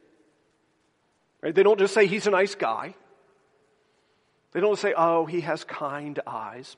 Right? 1.43 1.55
They 1.55 1.63
don't 1.63 1.79
just 1.79 1.93
say 1.95 2.07
he's 2.07 2.27
a 2.27 2.31
nice 2.31 2.55
guy. 2.55 2.95
They 4.55 4.61
don't 4.61 4.79
say, 4.79 4.95
oh, 4.97 5.27
he 5.27 5.43
has 5.43 5.65
kind 5.65 6.19
eyes. 6.27 6.77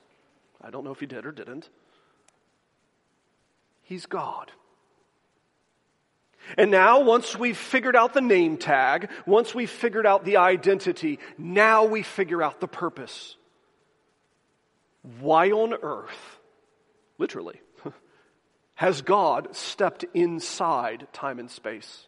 I 0.61 0.71
don't 0.71 0.83
know 0.83 0.91
if 0.91 0.99
he 0.99 1.05
did 1.05 1.25
or 1.25 1.31
didn't. 1.31 1.69
He's 3.83 4.07
God. 4.07 4.51
And 6.57 6.71
now, 6.71 7.01
once 7.01 7.37
we've 7.37 7.57
figured 7.57 7.95
out 7.95 8.13
the 8.13 8.21
name 8.21 8.57
tag, 8.57 9.09
once 9.25 9.53
we've 9.53 9.69
figured 9.69 10.05
out 10.05 10.25
the 10.25 10.37
identity, 10.37 11.19
now 11.37 11.85
we 11.85 12.03
figure 12.03 12.41
out 12.41 12.59
the 12.59 12.67
purpose. 12.67 13.35
Why 15.19 15.51
on 15.51 15.73
earth, 15.73 16.39
literally, 17.17 17.61
has 18.75 19.01
God 19.01 19.55
stepped 19.55 20.03
inside 20.13 21.07
time 21.13 21.37
and 21.37 21.51
space? 21.51 22.06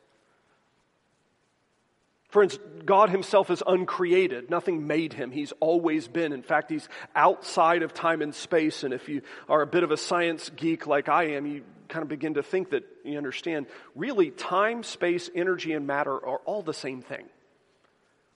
Friends, 2.29 2.59
God 2.85 3.09
Himself 3.09 3.49
is 3.49 3.63
uncreated. 3.65 4.49
Nothing 4.49 4.85
made 4.85 5.13
Him. 5.13 5.31
He's 5.31 5.51
always 5.59 6.07
been. 6.07 6.31
In 6.31 6.43
fact, 6.43 6.69
He's 6.69 6.87
outside 7.15 7.81
of 7.81 7.93
time 7.93 8.21
and 8.21 8.33
space. 8.33 8.83
And 8.83 8.93
if 8.93 9.09
you 9.09 9.23
are 9.47 9.61
a 9.61 9.67
bit 9.67 9.83
of 9.83 9.91
a 9.91 9.97
science 9.97 10.49
geek 10.55 10.85
like 10.85 11.09
I 11.09 11.31
am, 11.31 11.47
you 11.47 11.63
kind 11.87 12.03
of 12.03 12.09
begin 12.09 12.35
to 12.35 12.43
think 12.43 12.69
that 12.69 12.83
you 13.03 13.17
understand 13.17 13.65
really 13.95 14.29
time, 14.29 14.83
space, 14.83 15.29
energy, 15.33 15.73
and 15.73 15.87
matter 15.87 16.13
are 16.13 16.37
all 16.45 16.61
the 16.61 16.73
same 16.73 17.01
thing. 17.01 17.25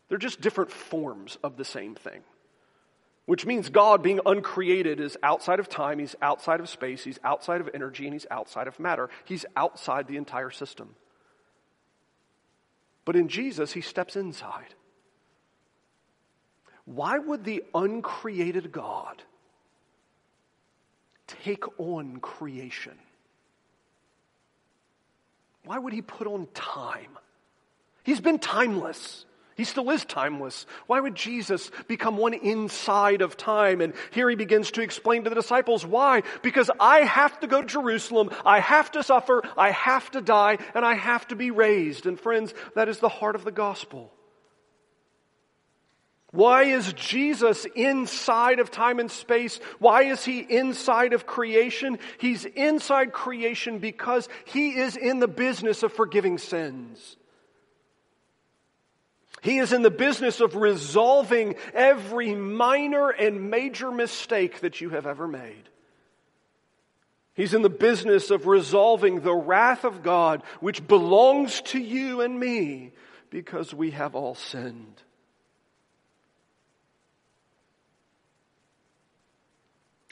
They're 0.10 0.18
just 0.18 0.42
different 0.42 0.72
forms 0.72 1.38
of 1.44 1.56
the 1.56 1.66
same 1.66 1.94
thing. 1.94 2.22
Which 3.26 3.46
means 3.46 3.70
God, 3.70 4.04
being 4.04 4.20
uncreated, 4.26 5.00
is 5.00 5.18
outside 5.24 5.60
of 5.60 5.70
time, 5.70 6.00
He's 6.00 6.16
outside 6.20 6.60
of 6.60 6.68
space, 6.68 7.04
He's 7.04 7.20
outside 7.24 7.62
of 7.62 7.70
energy, 7.76 8.06
and 8.06 8.14
He's 8.14 8.28
outside 8.32 8.68
of 8.68 8.80
matter. 8.80 9.10
He's 9.24 9.46
outside 9.56 10.08
the 10.08 10.18
entire 10.18 10.50
system. 10.50 10.96
But 13.06 13.16
in 13.16 13.28
Jesus, 13.28 13.74
he 13.74 13.82
steps 13.82 14.16
inside. 14.16 14.76
Why 16.86 17.18
would 17.18 17.44
the 17.44 17.64
uncreated 17.74 18.72
God 18.72 19.22
take 21.28 21.64
on 21.80 22.18
creation? 22.18 22.98
Why 25.66 25.78
would 25.78 25.94
he 25.94 26.02
put 26.02 26.28
on 26.28 26.48
time? 26.54 27.18
He's 28.04 28.20
been 28.20 28.40
timeless. 28.40 29.26
He 29.56 29.64
still 29.64 29.90
is 29.92 30.04
timeless. 30.06 30.66
Why 30.88 31.00
would 31.00 31.16
Jesus 31.16 31.70
become 31.88 32.18
one 32.18 32.34
inside 32.34 33.22
of 33.22 33.38
time? 33.38 33.82
And 33.82 33.94
here 34.12 34.30
he 34.30 34.36
begins 34.36 34.72
to 34.72 34.82
explain 34.82 35.24
to 35.24 35.30
the 35.30 35.36
disciples 35.36 35.86
why. 35.86 36.24
Because 36.42 36.72
I 36.80 37.00
have 37.00 37.40
to 37.42 37.48
go 37.48 37.62
to 37.62 37.68
Jerusalem, 37.68 38.32
I 38.46 38.60
have 38.60 38.92
to 38.92 39.04
suffer, 39.04 39.44
I 39.58 39.72
have 39.72 40.10
to 40.12 40.22
die, 40.22 40.58
and 40.74 40.84
I 40.84 40.96
have 40.96 41.28
to 41.28 41.36
be 41.36 41.52
raised. 41.52 42.06
And 42.06 42.20
friends, 42.20 42.54
that 42.76 42.90
is 42.90 43.00
the 43.00 43.10
heart 43.10 43.36
of 43.36 43.44
the 43.44 43.52
gospel. 43.52 44.12
Why 46.32 46.64
is 46.64 46.92
Jesus 46.94 47.68
inside 47.76 48.58
of 48.58 48.72
time 48.72 49.00
and 49.00 49.12
space? 49.12 49.60
Why 49.78 50.06
is 50.06 50.26
he 50.26 50.40
inside 50.40 51.14
of 51.14 51.28
creation? 51.28 52.00
He's 52.18 52.44
inside 52.46 53.14
creation 53.14 53.78
because 53.78 54.28
he 54.46 54.72
is 54.80 54.98
in 54.98 55.20
the 55.20 55.28
business 55.28 55.84
of 55.84 55.94
forgiving 55.94 56.40
sins. 56.40 57.18
He 59.44 59.58
is 59.58 59.74
in 59.74 59.82
the 59.82 59.92
business 59.92 60.40
of 60.40 60.56
resolving 60.56 61.56
every 61.74 62.34
minor 62.34 63.10
and 63.10 63.52
major 63.52 63.92
mistake 63.92 64.62
that 64.62 64.80
you 64.80 64.92
have 64.92 65.06
ever 65.06 65.28
made. 65.28 65.68
He's 67.34 67.54
in 67.54 67.62
the 67.62 67.70
business 67.70 68.32
of 68.32 68.48
resolving 68.48 69.20
the 69.20 69.36
wrath 69.36 69.84
of 69.84 70.02
God, 70.02 70.44
which 70.62 70.88
belongs 70.88 71.60
to 71.64 71.80
you 71.80 72.22
and 72.22 72.40
me 72.40 72.94
because 73.32 73.74
we 73.74 73.92
have 73.92 74.16
all 74.16 74.36
sinned. 74.36 75.02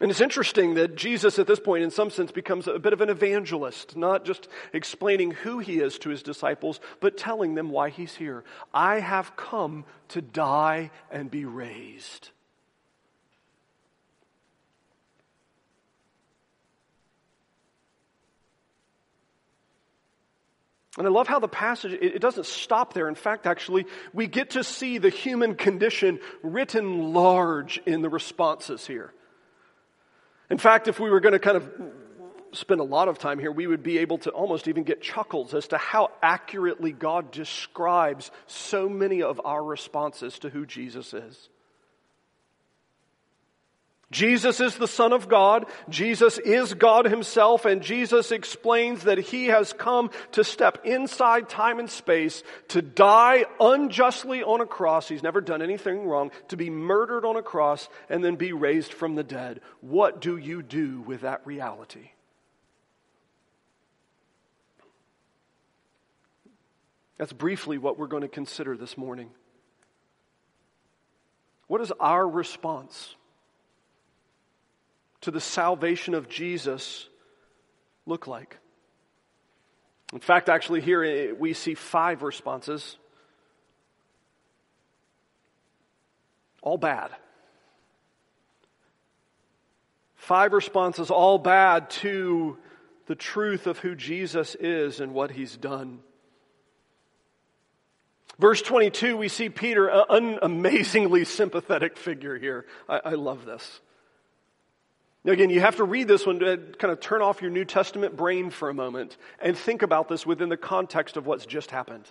And 0.01 0.09
it's 0.09 0.19
interesting 0.19 0.73
that 0.73 0.95
Jesus, 0.95 1.37
at 1.37 1.45
this 1.45 1.59
point, 1.59 1.83
in 1.83 1.91
some 1.91 2.09
sense, 2.09 2.31
becomes 2.31 2.67
a 2.67 2.79
bit 2.79 2.91
of 2.91 3.01
an 3.01 3.09
evangelist, 3.09 3.95
not 3.95 4.25
just 4.25 4.47
explaining 4.73 5.29
who 5.29 5.59
he 5.59 5.79
is 5.79 5.99
to 5.99 6.09
his 6.09 6.23
disciples, 6.23 6.79
but 6.99 7.19
telling 7.19 7.53
them 7.53 7.69
why 7.69 7.89
he's 7.89 8.15
here. 8.15 8.43
I 8.73 8.99
have 8.99 9.35
come 9.35 9.85
to 10.09 10.21
die 10.23 10.89
and 11.11 11.29
be 11.29 11.45
raised. 11.45 12.31
And 20.97 21.05
I 21.05 21.11
love 21.11 21.27
how 21.27 21.37
the 21.37 21.47
passage, 21.47 21.93
it 21.93 22.21
doesn't 22.21 22.47
stop 22.47 22.95
there. 22.95 23.07
In 23.07 23.13
fact, 23.13 23.45
actually, 23.45 23.85
we 24.13 24.25
get 24.25 24.51
to 24.51 24.63
see 24.63 24.97
the 24.97 25.09
human 25.09 25.53
condition 25.53 26.19
written 26.41 27.13
large 27.13 27.79
in 27.85 28.01
the 28.01 28.09
responses 28.09 28.87
here. 28.87 29.13
In 30.51 30.57
fact, 30.57 30.89
if 30.89 30.99
we 30.99 31.09
were 31.09 31.21
going 31.21 31.31
to 31.31 31.39
kind 31.39 31.55
of 31.55 31.71
spend 32.51 32.81
a 32.81 32.83
lot 32.83 33.07
of 33.07 33.17
time 33.17 33.39
here, 33.39 33.53
we 33.53 33.67
would 33.67 33.83
be 33.83 33.99
able 33.99 34.17
to 34.19 34.31
almost 34.31 34.67
even 34.67 34.83
get 34.83 35.01
chuckles 35.01 35.53
as 35.53 35.69
to 35.69 35.77
how 35.77 36.11
accurately 36.21 36.91
God 36.91 37.31
describes 37.31 38.31
so 38.47 38.89
many 38.89 39.21
of 39.21 39.39
our 39.45 39.63
responses 39.63 40.37
to 40.39 40.49
who 40.49 40.65
Jesus 40.65 41.13
is. 41.13 41.47
Jesus 44.11 44.59
is 44.59 44.75
the 44.75 44.87
Son 44.87 45.13
of 45.13 45.29
God. 45.29 45.65
Jesus 45.89 46.37
is 46.37 46.73
God 46.73 47.05
Himself, 47.05 47.65
and 47.65 47.81
Jesus 47.81 48.31
explains 48.31 49.03
that 49.03 49.17
He 49.17 49.45
has 49.45 49.71
come 49.71 50.11
to 50.33 50.43
step 50.43 50.85
inside 50.85 51.47
time 51.47 51.79
and 51.79 51.89
space, 51.89 52.43
to 52.69 52.81
die 52.81 53.45
unjustly 53.59 54.43
on 54.43 54.59
a 54.59 54.65
cross. 54.65 55.07
He's 55.07 55.23
never 55.23 55.39
done 55.39 55.61
anything 55.61 56.05
wrong, 56.05 56.31
to 56.49 56.57
be 56.57 56.69
murdered 56.69 57.25
on 57.25 57.37
a 57.37 57.41
cross, 57.41 57.87
and 58.09 58.23
then 58.23 58.35
be 58.35 58.51
raised 58.51 58.91
from 58.91 59.15
the 59.15 59.23
dead. 59.23 59.61
What 59.79 60.19
do 60.19 60.35
you 60.35 60.61
do 60.61 60.99
with 61.01 61.21
that 61.21 61.47
reality? 61.47 62.11
That's 67.17 67.33
briefly 67.33 67.77
what 67.77 67.97
we're 67.97 68.07
going 68.07 68.23
to 68.23 68.27
consider 68.27 68.75
this 68.75 68.97
morning. 68.97 69.29
What 71.67 71.79
is 71.79 71.93
our 71.99 72.27
response? 72.27 73.15
To 75.21 75.31
the 75.31 75.41
salvation 75.41 76.13
of 76.13 76.29
Jesus 76.29 77.07
look 78.05 78.27
like? 78.27 78.57
In 80.13 80.19
fact, 80.19 80.49
actually, 80.49 80.81
here 80.81 81.33
we 81.35 81.53
see 81.53 81.73
five 81.73 82.21
responses, 82.21 82.97
all 86.61 86.77
bad. 86.77 87.11
Five 90.15 90.53
responses, 90.53 91.09
all 91.09 91.39
bad 91.39 91.89
to 91.89 92.57
the 93.07 93.15
truth 93.15 93.67
of 93.67 93.79
who 93.79 93.95
Jesus 93.95 94.55
is 94.55 94.99
and 94.99 95.13
what 95.13 95.31
he's 95.31 95.57
done. 95.57 95.99
Verse 98.37 98.61
22, 98.61 99.17
we 99.17 99.27
see 99.27 99.49
Peter, 99.49 99.87
an 99.87 100.39
amazingly 100.41 101.25
sympathetic 101.25 101.97
figure 101.97 102.37
here. 102.37 102.65
I, 102.87 103.01
I 103.05 103.09
love 103.11 103.45
this. 103.45 103.81
Now, 105.23 105.33
again, 105.33 105.51
you 105.51 105.59
have 105.59 105.75
to 105.75 105.83
read 105.83 106.07
this 106.07 106.25
one 106.25 106.39
to 106.39 106.57
kind 106.79 106.91
of 106.91 106.99
turn 106.99 107.21
off 107.21 107.41
your 107.41 107.51
New 107.51 107.65
Testament 107.65 108.17
brain 108.17 108.49
for 108.49 108.69
a 108.69 108.73
moment 108.73 109.17
and 109.39 109.55
think 109.55 109.83
about 109.83 110.09
this 110.09 110.25
within 110.25 110.49
the 110.49 110.57
context 110.57 111.15
of 111.15 111.27
what's 111.27 111.45
just 111.45 111.69
happened. 111.69 112.07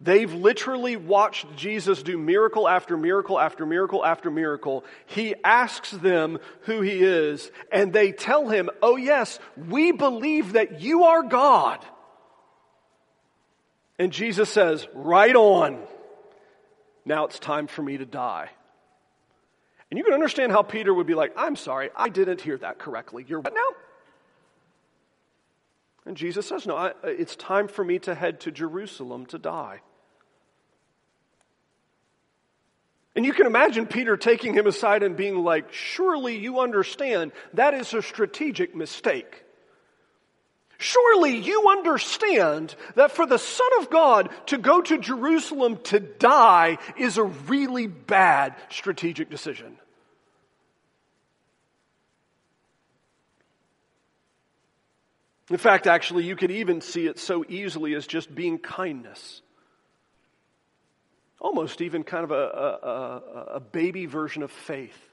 They've 0.00 0.32
literally 0.32 0.96
watched 0.96 1.56
Jesus 1.56 2.04
do 2.04 2.16
miracle 2.16 2.68
after 2.68 2.96
miracle 2.96 3.38
after 3.40 3.66
miracle 3.66 4.04
after 4.04 4.30
miracle. 4.30 4.84
He 5.06 5.34
asks 5.42 5.90
them 5.90 6.38
who 6.62 6.82
he 6.82 7.02
is, 7.02 7.50
and 7.72 7.92
they 7.92 8.12
tell 8.12 8.48
him, 8.48 8.70
Oh, 8.80 8.94
yes, 8.94 9.40
we 9.56 9.90
believe 9.90 10.52
that 10.52 10.80
you 10.80 11.04
are 11.04 11.24
God. 11.24 11.84
And 13.98 14.12
Jesus 14.12 14.48
says, 14.48 14.86
Right 14.94 15.34
on. 15.34 15.80
Now 17.04 17.24
it's 17.24 17.40
time 17.40 17.66
for 17.66 17.82
me 17.82 17.96
to 17.96 18.06
die. 18.06 18.50
And 19.90 19.96
you 19.96 20.04
can 20.04 20.12
understand 20.12 20.52
how 20.52 20.62
Peter 20.62 20.92
would 20.92 21.06
be 21.06 21.14
like, 21.14 21.32
I'm 21.36 21.56
sorry, 21.56 21.90
I 21.96 22.08
didn't 22.08 22.42
hear 22.42 22.58
that 22.58 22.78
correctly. 22.78 23.24
You're 23.26 23.40
what 23.40 23.54
now? 23.54 23.76
And 26.04 26.16
Jesus 26.16 26.46
says, 26.46 26.66
No, 26.66 26.76
I, 26.76 26.88
uh, 26.88 26.92
it's 27.04 27.36
time 27.36 27.68
for 27.68 27.84
me 27.84 27.98
to 28.00 28.14
head 28.14 28.40
to 28.40 28.50
Jerusalem 28.50 29.26
to 29.26 29.38
die. 29.38 29.80
And 33.16 33.26
you 33.26 33.32
can 33.32 33.46
imagine 33.46 33.86
Peter 33.86 34.16
taking 34.16 34.54
him 34.54 34.66
aside 34.66 35.02
and 35.02 35.16
being 35.16 35.36
like, 35.36 35.72
Surely 35.72 36.38
you 36.38 36.60
understand 36.60 37.32
that 37.54 37.74
is 37.74 37.92
a 37.94 38.02
strategic 38.02 38.74
mistake. 38.74 39.44
Surely 40.80 41.36
you 41.36 41.68
understand 41.68 42.76
that 42.94 43.10
for 43.10 43.26
the 43.26 43.38
Son 43.38 43.68
of 43.80 43.90
God 43.90 44.30
to 44.46 44.58
go 44.58 44.80
to 44.80 44.96
Jerusalem 44.96 45.78
to 45.84 45.98
die 45.98 46.78
is 46.96 47.18
a 47.18 47.24
really 47.24 47.88
bad 47.88 48.54
strategic 48.70 49.28
decision. 49.28 49.76
In 55.50 55.56
fact, 55.56 55.88
actually, 55.88 56.24
you 56.24 56.36
could 56.36 56.52
even 56.52 56.80
see 56.80 57.06
it 57.06 57.18
so 57.18 57.44
easily 57.48 57.94
as 57.94 58.06
just 58.06 58.32
being 58.32 58.58
kindness. 58.58 59.42
Almost 61.40 61.80
even 61.80 62.04
kind 62.04 62.22
of 62.22 62.30
a, 62.30 62.34
a, 62.34 63.54
a 63.54 63.60
baby 63.60 64.06
version 64.06 64.44
of 64.44 64.52
faith. 64.52 65.07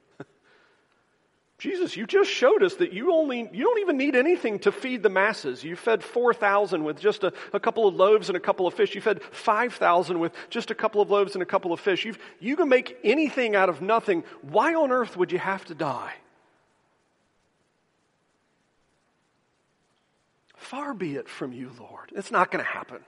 Jesus, 1.58 1.96
you 1.96 2.06
just 2.06 2.30
showed 2.30 2.64
us 2.64 2.76
that 2.76 2.92
you 2.92 3.14
only, 3.14 3.50
you 3.54 3.64
don't 3.64 3.80
even 3.80 3.96
need 3.98 4.16
anything 4.16 4.60
to 4.60 4.74
feed 4.74 5.02
the 5.02 5.10
masses. 5.10 5.64
You 5.64 5.78
fed 5.78 6.04
4,000 6.04 6.84
with 6.84 7.00
just 7.00 7.24
a, 7.24 7.32
a, 7.54 7.62
couple 7.62 7.88
of 7.88 7.96
loaves 7.96 8.28
and 8.28 8.36
a 8.36 8.42
couple 8.42 8.68
of 8.68 8.74
fish. 8.74 8.94
You 8.94 9.00
fed 9.00 9.24
5,000 9.24 10.20
with 10.20 10.34
just 10.50 10.70
a 10.70 10.76
couple 10.76 11.02
of 11.02 11.10
loaves 11.10 11.34
and 11.34 11.42
a 11.42 11.46
couple 11.46 11.72
of 11.72 11.80
fish. 11.80 12.04
You've, 12.04 12.20
you 12.42 12.58
can 12.58 12.68
make 12.68 12.98
anything 13.06 13.56
out 13.56 13.70
of 13.70 13.82
nothing. 13.82 14.26
Why 14.42 14.76
on 14.76 14.92
earth 14.92 15.16
would 15.16 15.32
you 15.32 15.40
have 15.40 15.64
to 15.66 15.76
die? 15.76 16.14
Far 20.58 20.94
be 20.94 21.16
it 21.16 21.30
from 21.30 21.54
you, 21.54 21.72
Lord. 21.80 22.12
It's 22.14 22.32
not 22.32 22.52
going 22.52 22.66
to 22.66 22.70
happen. 22.70 23.00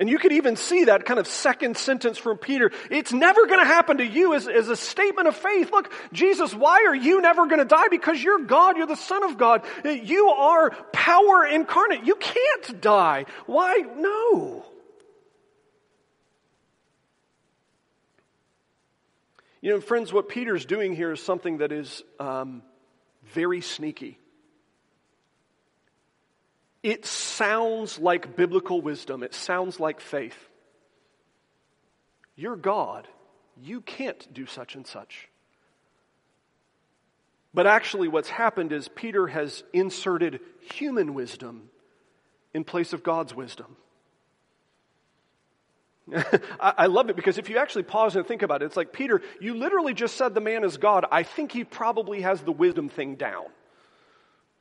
And 0.00 0.10
you 0.10 0.18
could 0.18 0.32
even 0.32 0.56
see 0.56 0.84
that 0.84 1.04
kind 1.04 1.20
of 1.20 1.28
second 1.28 1.76
sentence 1.76 2.18
from 2.18 2.36
Peter. 2.36 2.72
It's 2.90 3.12
never 3.12 3.46
going 3.46 3.60
to 3.60 3.64
happen 3.64 3.98
to 3.98 4.06
you 4.06 4.34
as, 4.34 4.48
as 4.48 4.68
a 4.68 4.76
statement 4.76 5.28
of 5.28 5.36
faith. 5.36 5.70
Look, 5.70 5.92
Jesus, 6.12 6.52
why 6.52 6.84
are 6.88 6.94
you 6.96 7.20
never 7.20 7.46
going 7.46 7.60
to 7.60 7.64
die? 7.64 7.86
Because 7.88 8.20
you're 8.20 8.40
God. 8.40 8.76
You're 8.76 8.88
the 8.88 8.96
Son 8.96 9.22
of 9.22 9.38
God. 9.38 9.62
You 9.84 10.30
are 10.30 10.70
power 10.92 11.46
incarnate. 11.46 12.04
You 12.04 12.16
can't 12.16 12.80
die. 12.80 13.26
Why? 13.46 13.84
No. 13.96 14.64
You 19.60 19.70
know, 19.70 19.80
friends, 19.80 20.12
what 20.12 20.28
Peter's 20.28 20.66
doing 20.66 20.94
here 20.94 21.12
is 21.12 21.22
something 21.22 21.58
that 21.58 21.70
is 21.70 22.02
um, 22.18 22.62
very 23.32 23.60
sneaky. 23.60 24.18
It 26.84 27.06
sounds 27.06 27.98
like 27.98 28.36
biblical 28.36 28.82
wisdom, 28.82 29.22
it 29.22 29.32
sounds 29.34 29.80
like 29.80 30.00
faith. 30.00 30.36
You're 32.36 32.56
God. 32.56 33.08
You 33.62 33.80
can't 33.80 34.34
do 34.34 34.44
such 34.44 34.74
and 34.74 34.86
such. 34.86 35.28
But 37.54 37.66
actually, 37.66 38.08
what's 38.08 38.28
happened 38.28 38.72
is 38.72 38.88
Peter 38.88 39.28
has 39.28 39.62
inserted 39.72 40.40
human 40.60 41.14
wisdom 41.14 41.70
in 42.52 42.64
place 42.64 42.92
of 42.92 43.02
God's 43.02 43.34
wisdom. 43.34 43.76
I 46.60 46.86
love 46.86 47.08
it 47.08 47.16
because 47.16 47.38
if 47.38 47.48
you 47.48 47.56
actually 47.56 47.84
pause 47.84 48.14
and 48.14 48.26
think 48.26 48.42
about 48.42 48.60
it, 48.60 48.66
it's 48.66 48.76
like, 48.76 48.92
Peter, 48.92 49.22
you 49.40 49.54
literally 49.54 49.94
just 49.94 50.16
said 50.16 50.34
the 50.34 50.40
man 50.40 50.64
is 50.64 50.76
God. 50.76 51.06
I 51.10 51.22
think 51.22 51.52
he 51.52 51.64
probably 51.64 52.20
has 52.22 52.42
the 52.42 52.52
wisdom 52.52 52.90
thing 52.90 53.14
down. 53.14 53.46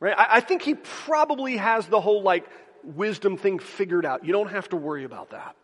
Right? 0.03 0.15
I, 0.17 0.27
I 0.31 0.39
think 0.41 0.63
he 0.63 0.75
probably 0.75 1.55
has 1.55 1.87
the 1.87 2.01
whole 2.01 2.23
like 2.23 2.45
wisdom 2.83 3.37
thing 3.37 3.57
figured 3.57 4.05
out. 4.05 4.25
You 4.25 4.33
don't 4.33 4.51
have 4.51 4.67
to 4.69 4.75
worry 4.75 5.05
about 5.05 5.29
that. 5.29 5.55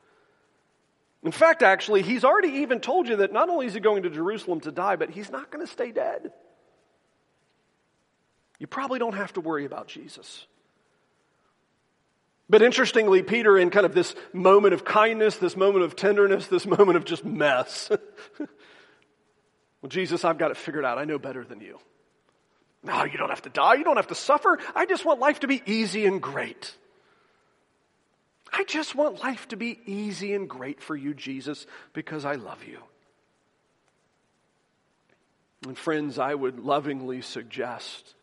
In 1.24 1.34
fact, 1.34 1.62
actually, 1.62 2.04
he's 2.04 2.24
already 2.24 2.60
even 2.60 2.80
told 2.80 3.10
you 3.10 3.18
that 3.18 3.34
not 3.34 3.50
only 3.50 3.66
is 3.66 3.74
he 3.74 3.82
going 3.82 4.04
to 4.04 4.10
Jerusalem 4.10 4.62
to 4.62 4.72
die, 4.72 4.96
but 4.96 5.10
he's 5.10 5.30
not 5.30 5.52
going 5.52 5.66
to 5.66 5.70
stay 5.70 5.92
dead. 5.92 6.32
You 8.60 8.68
probably 8.68 8.98
don't 8.98 9.16
have 9.16 9.34
to 9.34 9.42
worry 9.42 9.66
about 9.66 9.90
Jesus. 9.90 10.48
But 12.50 12.62
interestingly, 12.62 13.22
Peter, 13.24 13.58
in 13.58 13.70
kind 13.70 13.86
of 13.86 13.94
this 13.94 14.16
moment 14.32 14.74
of 14.74 14.86
kindness, 14.86 15.36
this 15.36 15.58
moment 15.58 15.84
of 15.84 15.98
tenderness, 15.98 16.48
this 16.48 16.66
moment 16.66 16.96
of 16.96 17.04
just 17.04 17.26
mess, 17.26 17.90
well, 18.40 19.90
Jesus, 19.90 20.24
I've 20.24 20.38
got 20.38 20.50
it 20.52 20.56
figured 20.56 20.86
out. 20.86 20.98
I 20.98 21.04
know 21.04 21.20
better 21.20 21.44
than 21.44 21.60
you. 21.60 21.78
No, 22.84 23.04
you 23.04 23.18
don't 23.18 23.30
have 23.30 23.42
to 23.42 23.50
die. 23.50 23.76
You 23.76 23.84
don't 23.84 23.98
have 23.98 24.08
to 24.08 24.16
suffer. 24.16 24.58
I 24.74 24.86
just 24.86 25.06
want 25.06 25.20
life 25.20 25.42
to 25.42 25.48
be 25.48 25.62
easy 25.66 26.06
and 26.06 26.22
great. 26.22 26.74
I 28.52 28.64
just 28.64 28.96
want 28.96 29.22
life 29.22 29.48
to 29.50 29.58
be 29.58 29.80
easy 29.86 30.34
and 30.34 30.50
great 30.50 30.82
for 30.82 30.96
you, 30.96 31.14
Jesus, 31.14 31.68
because 31.94 32.26
I 32.26 32.36
love 32.36 32.64
you. 32.64 32.80
And 35.68 35.78
friends, 35.78 36.18
I 36.18 36.34
would 36.34 36.60
lovingly 36.60 37.22
suggest, 37.22 38.16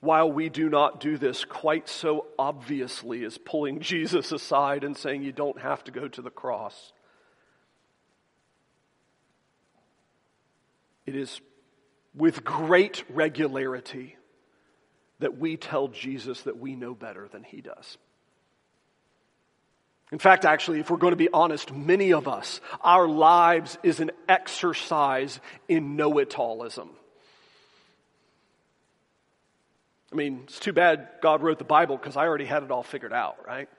while 0.00 0.30
we 0.30 0.50
do 0.50 0.68
not 0.68 1.00
do 1.00 1.16
this 1.16 1.44
quite 1.44 1.88
so 1.88 2.26
obviously 2.38 3.24
as 3.24 3.38
pulling 3.38 3.80
Jesus 3.80 4.30
aside 4.30 4.84
and 4.84 4.96
saying 4.96 5.22
you 5.22 5.32
don't 5.32 5.60
have 5.60 5.82
to 5.84 5.90
go 5.90 6.06
to 6.06 6.20
the 6.20 6.30
cross, 6.30 6.92
it 11.06 11.16
is 11.16 11.40
with 12.14 12.44
great 12.44 13.04
regularity 13.08 14.16
that 15.20 15.38
we 15.38 15.56
tell 15.56 15.88
Jesus 15.88 16.42
that 16.42 16.58
we 16.58 16.74
know 16.74 16.94
better 16.94 17.28
than 17.28 17.42
he 17.44 17.60
does. 17.60 17.96
In 20.10 20.18
fact, 20.18 20.44
actually, 20.44 20.80
if 20.80 20.90
we're 20.90 20.98
going 20.98 21.12
to 21.12 21.16
be 21.16 21.30
honest, 21.32 21.72
many 21.72 22.12
of 22.12 22.28
us, 22.28 22.60
our 22.82 23.08
lives 23.08 23.78
is 23.82 24.00
an 24.00 24.10
exercise 24.28 25.40
in 25.68 25.96
know 25.96 26.18
it 26.18 26.30
allism. 26.30 26.88
I 30.12 30.14
mean, 30.14 30.42
it's 30.44 30.60
too 30.60 30.74
bad 30.74 31.08
God 31.22 31.42
wrote 31.42 31.58
the 31.58 31.64
Bible 31.64 31.96
because 31.96 32.18
I 32.18 32.26
already 32.26 32.44
had 32.44 32.62
it 32.62 32.70
all 32.70 32.82
figured 32.82 33.14
out, 33.14 33.46
right? 33.46 33.70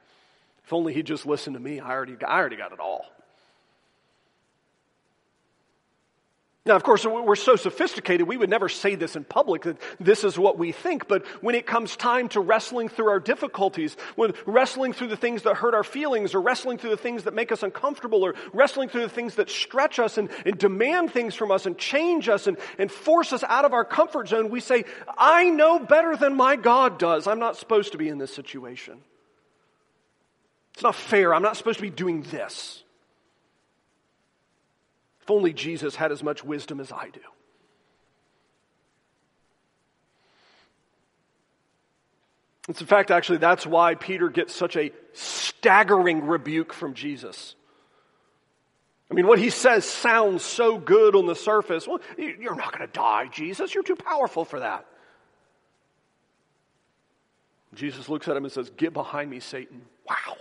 If 0.65 0.73
only 0.73 0.93
He'd 0.93 1.05
just 1.05 1.27
listened 1.27 1.55
to 1.55 1.59
me, 1.59 1.79
I 1.79 1.91
already, 1.91 2.15
I 2.25 2.39
already 2.39 2.55
got 2.55 2.71
it 2.71 2.79
all. 2.79 3.05
Now, 6.65 6.77
of 6.77 6.83
course, 6.83 7.05
we're 7.05 7.35
so 7.35 7.57
sophisticated, 7.57 8.25
we 8.25 8.37
would 8.37 8.49
never 8.49 8.69
say 8.69 8.95
this 8.95 9.17
in 9.17 9.25
public 9.25 9.63
that 9.63 9.77
this 9.99 10.23
is 10.23 10.39
what 10.39 10.57
we 10.57 10.71
think. 10.71 11.09
But 11.09 11.27
when 11.41 11.55
it 11.55 11.65
comes 11.65 11.97
time 11.97 12.29
to 12.29 12.39
wrestling 12.39 12.87
through 12.87 13.09
our 13.09 13.19
difficulties, 13.19 13.97
when 14.15 14.33
wrestling 14.45 14.93
through 14.93 15.09
the 15.09 15.17
things 15.17 15.41
that 15.41 15.57
hurt 15.57 15.73
our 15.73 15.83
feelings, 15.83 16.33
or 16.33 16.39
wrestling 16.41 16.77
through 16.77 16.91
the 16.91 16.97
things 16.97 17.25
that 17.25 17.33
make 17.33 17.51
us 17.51 17.63
uncomfortable, 17.63 18.23
or 18.23 18.35
wrestling 18.53 18.87
through 18.87 19.01
the 19.01 19.09
things 19.09 19.35
that 19.35 19.49
stretch 19.49 19.99
us 19.99 20.17
and, 20.17 20.29
and 20.45 20.57
demand 20.57 21.11
things 21.11 21.35
from 21.35 21.51
us 21.51 21.65
and 21.65 21.77
change 21.77 22.29
us 22.29 22.47
and, 22.47 22.57
and 22.77 22.89
force 22.89 23.33
us 23.33 23.43
out 23.43 23.65
of 23.65 23.73
our 23.73 23.83
comfort 23.83 24.29
zone, 24.29 24.49
we 24.49 24.61
say, 24.61 24.85
I 25.17 25.49
know 25.49 25.79
better 25.79 26.15
than 26.15 26.37
my 26.37 26.55
God 26.55 26.97
does. 26.97 27.27
I'm 27.27 27.39
not 27.39 27.57
supposed 27.57 27.91
to 27.91 27.97
be 27.97 28.07
in 28.07 28.19
this 28.19 28.33
situation. 28.33 28.99
It's 30.75 30.83
not 30.83 30.95
fair. 30.95 31.35
I'm 31.35 31.43
not 31.43 31.57
supposed 31.57 31.79
to 31.79 31.83
be 31.83 31.89
doing 31.89 32.21
this. 32.21 32.82
If 35.23 35.31
only 35.31 35.53
Jesus 35.53 35.95
had 35.95 36.11
as 36.11 36.21
much 36.21 36.43
wisdom 36.43 36.81
as 36.81 36.91
I 36.91 37.09
do. 37.09 37.21
It's 42.67 42.81
in 42.81 42.87
fact, 42.87 43.09
actually, 43.09 43.37
that's 43.37 43.65
why 43.65 43.95
Peter 43.95 44.29
gets 44.29 44.53
such 44.53 44.75
a 44.75 44.91
staggering 45.13 46.27
rebuke 46.27 46.73
from 46.73 46.93
Jesus. 46.93 47.55
I 49.09 49.13
mean, 49.13 49.27
what 49.27 49.39
he 49.39 49.49
says 49.49 49.85
sounds 49.85 50.43
so 50.43 50.77
good 50.77 51.15
on 51.15 51.25
the 51.25 51.35
surface. 51.35 51.87
Well, 51.87 51.99
you're 52.17 52.55
not 52.55 52.77
going 52.77 52.87
to 52.87 52.93
die, 52.93 53.27
Jesus. 53.27 53.73
You're 53.73 53.83
too 53.83 53.95
powerful 53.95 54.43
for 54.43 54.59
that. 54.59 54.85
Jesus 57.75 58.09
looks 58.09 58.27
at 58.27 58.35
him 58.35 58.43
and 58.43 58.51
says, 58.51 58.69
Get 58.75 58.93
behind 58.93 59.29
me, 59.29 59.39
Satan. 59.39 59.83
Wow. 60.07 60.35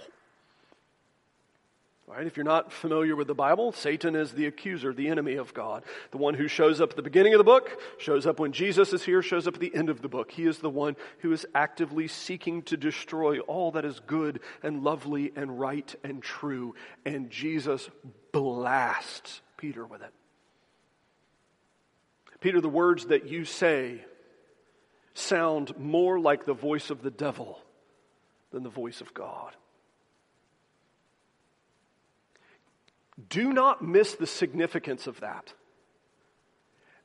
Right? 2.14 2.27
If 2.27 2.37
you're 2.37 2.44
not 2.44 2.70
familiar 2.70 3.16
with 3.16 3.27
the 3.27 3.35
Bible, 3.35 3.72
Satan 3.72 4.14
is 4.14 4.33
the 4.33 4.44
accuser, 4.44 4.92
the 4.92 5.09
enemy 5.09 5.37
of 5.37 5.55
God. 5.55 5.83
The 6.11 6.18
one 6.18 6.35
who 6.35 6.46
shows 6.46 6.79
up 6.79 6.90
at 6.90 6.96
the 6.96 7.03
beginning 7.03 7.33
of 7.33 7.38
the 7.38 7.44
book, 7.44 7.81
shows 7.96 8.27
up 8.27 8.38
when 8.38 8.53
Jesus 8.53 8.92
is 8.92 9.03
here, 9.03 9.22
shows 9.22 9.46
up 9.46 9.55
at 9.55 9.61
the 9.61 9.75
end 9.75 9.88
of 9.88 10.03
the 10.03 10.11
book. 10.11 10.31
He 10.31 10.44
is 10.44 10.59
the 10.59 10.68
one 10.68 10.96
who 11.20 11.33
is 11.33 11.46
actively 11.55 12.09
seeking 12.09 12.64
to 12.64 12.77
destroy 12.77 13.38
all 13.40 13.70
that 13.70 13.87
is 13.87 13.98
good 14.01 14.40
and 14.62 14.85
lovely 14.85 15.33
and 15.37 15.59
right 15.59 15.94
and 16.05 16.22
true. 16.22 16.75
And 17.07 17.31
Jesus 17.31 17.88
blasts 18.31 19.40
Peter 19.57 19.87
with 19.87 20.03
it. 20.03 20.12
Peter, 22.40 22.61
the 22.61 22.68
words 22.68 23.07
that 23.07 23.27
you 23.27 23.46
say 23.46 24.05
sound 25.14 25.79
more 25.79 26.20
like 26.20 26.44
the 26.44 26.53
voice 26.53 26.90
of 26.90 27.01
the 27.01 27.11
devil 27.11 27.59
than 28.51 28.64
the 28.64 28.68
voice 28.68 29.01
of 29.01 29.14
God. 29.14 29.57
Do 33.29 33.53
not 33.53 33.83
miss 33.83 34.14
the 34.14 34.27
significance 34.27 35.07
of 35.07 35.20
that. 35.20 35.53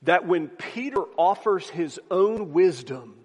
That 0.04 0.28
when 0.28 0.48
Peter 0.48 1.02
offers 1.18 1.70
his 1.70 2.00
own 2.10 2.54
wisdom, 2.54 3.16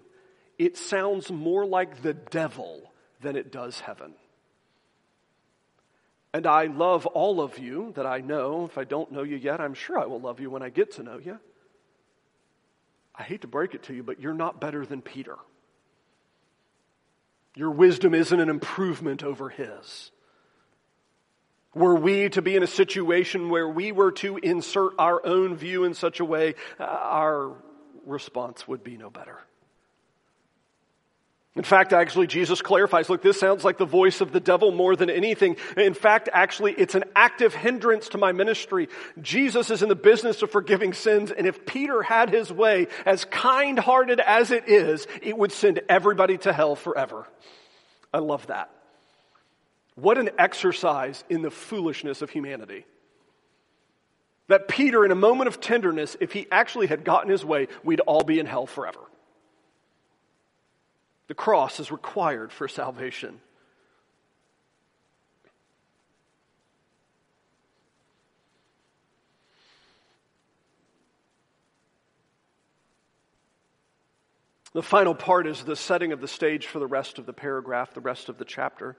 it 0.57 0.77
sounds 0.77 1.31
more 1.31 1.65
like 1.65 2.01
the 2.01 2.13
devil 2.13 2.91
than 3.21 3.35
it 3.35 3.51
does 3.51 3.79
heaven. 3.79 4.13
And 6.33 6.47
I 6.47 6.65
love 6.65 7.05
all 7.05 7.41
of 7.41 7.59
you 7.59 7.93
that 7.95 8.07
I 8.07 8.19
know. 8.19 8.65
If 8.65 8.77
I 8.77 8.83
don't 8.85 9.11
know 9.11 9.21
you 9.21 9.37
yet, 9.37 9.61
I'm 9.61 9.75
sure 9.75 9.99
I 9.99 10.05
will 10.05 10.19
love 10.19 10.39
you 10.39 10.49
when 10.49 10.63
I 10.63 10.69
get 10.69 10.93
to 10.93 11.03
know 11.03 11.19
you. 11.19 11.39
I 13.15 13.21
hate 13.21 13.41
to 13.41 13.47
break 13.47 13.75
it 13.75 13.83
to 13.83 13.93
you, 13.93 14.01
but 14.01 14.19
you're 14.19 14.33
not 14.33 14.59
better 14.59 14.83
than 14.85 15.03
Peter. 15.03 15.35
Your 17.55 17.69
wisdom 17.69 18.15
isn't 18.15 18.39
an 18.39 18.49
improvement 18.49 19.23
over 19.23 19.49
his. 19.49 20.11
Were 21.75 21.95
we 21.95 22.29
to 22.29 22.41
be 22.41 22.55
in 22.55 22.63
a 22.63 22.67
situation 22.67 23.49
where 23.49 23.67
we 23.67 23.91
were 23.91 24.11
to 24.13 24.37
insert 24.37 24.93
our 24.99 25.25
own 25.25 25.55
view 25.55 25.85
in 25.85 25.93
such 25.93 26.19
a 26.19 26.25
way, 26.25 26.55
uh, 26.79 26.83
our 26.83 27.53
response 28.05 28.67
would 28.67 28.83
be 28.83 28.97
no 28.97 29.09
better. 29.09 29.39
In 31.55 31.63
fact, 31.63 31.93
actually, 31.93 32.25
Jesus 32.25 32.63
clarifies 32.63 33.09
look, 33.09 33.21
this 33.21 33.39
sounds 33.39 33.63
like 33.63 33.77
the 33.77 33.85
voice 33.85 34.21
of 34.21 34.31
the 34.31 34.39
devil 34.39 34.71
more 34.71 34.95
than 34.95 35.11
anything. 35.11 35.57
In 35.77 35.93
fact, 35.93 36.27
actually, 36.33 36.73
it's 36.73 36.95
an 36.95 37.03
active 37.15 37.53
hindrance 37.53 38.09
to 38.09 38.17
my 38.17 38.31
ministry. 38.31 38.89
Jesus 39.21 39.69
is 39.69 39.83
in 39.83 39.89
the 39.89 39.95
business 39.95 40.41
of 40.41 40.49
forgiving 40.49 40.93
sins, 40.93 41.31
and 41.31 41.45
if 41.45 41.65
Peter 41.65 42.01
had 42.01 42.31
his 42.31 42.51
way, 42.51 42.87
as 43.05 43.25
kind 43.25 43.77
hearted 43.77 44.19
as 44.19 44.49
it 44.49 44.67
is, 44.67 45.05
it 45.21 45.37
would 45.37 45.51
send 45.51 45.81
everybody 45.89 46.39
to 46.39 46.51
hell 46.51 46.75
forever. 46.75 47.27
I 48.11 48.17
love 48.17 48.47
that. 48.47 48.71
What 49.95 50.17
an 50.17 50.31
exercise 50.37 51.23
in 51.29 51.41
the 51.41 51.51
foolishness 51.51 52.21
of 52.21 52.29
humanity. 52.29 52.85
That 54.47 54.67
Peter, 54.67 55.05
in 55.05 55.11
a 55.11 55.15
moment 55.15 55.47
of 55.47 55.61
tenderness, 55.61 56.17
if 56.19 56.33
he 56.33 56.47
actually 56.51 56.87
had 56.87 57.05
gotten 57.05 57.29
his 57.29 57.45
way, 57.45 57.67
we'd 57.83 58.01
all 58.01 58.23
be 58.23 58.39
in 58.39 58.45
hell 58.45 58.65
forever. 58.65 58.99
The 61.27 61.35
cross 61.35 61.79
is 61.79 61.91
required 61.91 62.51
for 62.51 62.67
salvation. 62.67 63.39
The 74.73 74.81
final 74.81 75.13
part 75.13 75.45
is 75.45 75.63
the 75.63 75.75
setting 75.75 76.11
of 76.11 76.19
the 76.19 76.27
stage 76.27 76.65
for 76.65 76.79
the 76.79 76.87
rest 76.87 77.19
of 77.19 77.27
the 77.27 77.33
paragraph, 77.33 77.93
the 77.93 78.01
rest 78.01 78.27
of 78.27 78.39
the 78.39 78.45
chapter. 78.45 78.97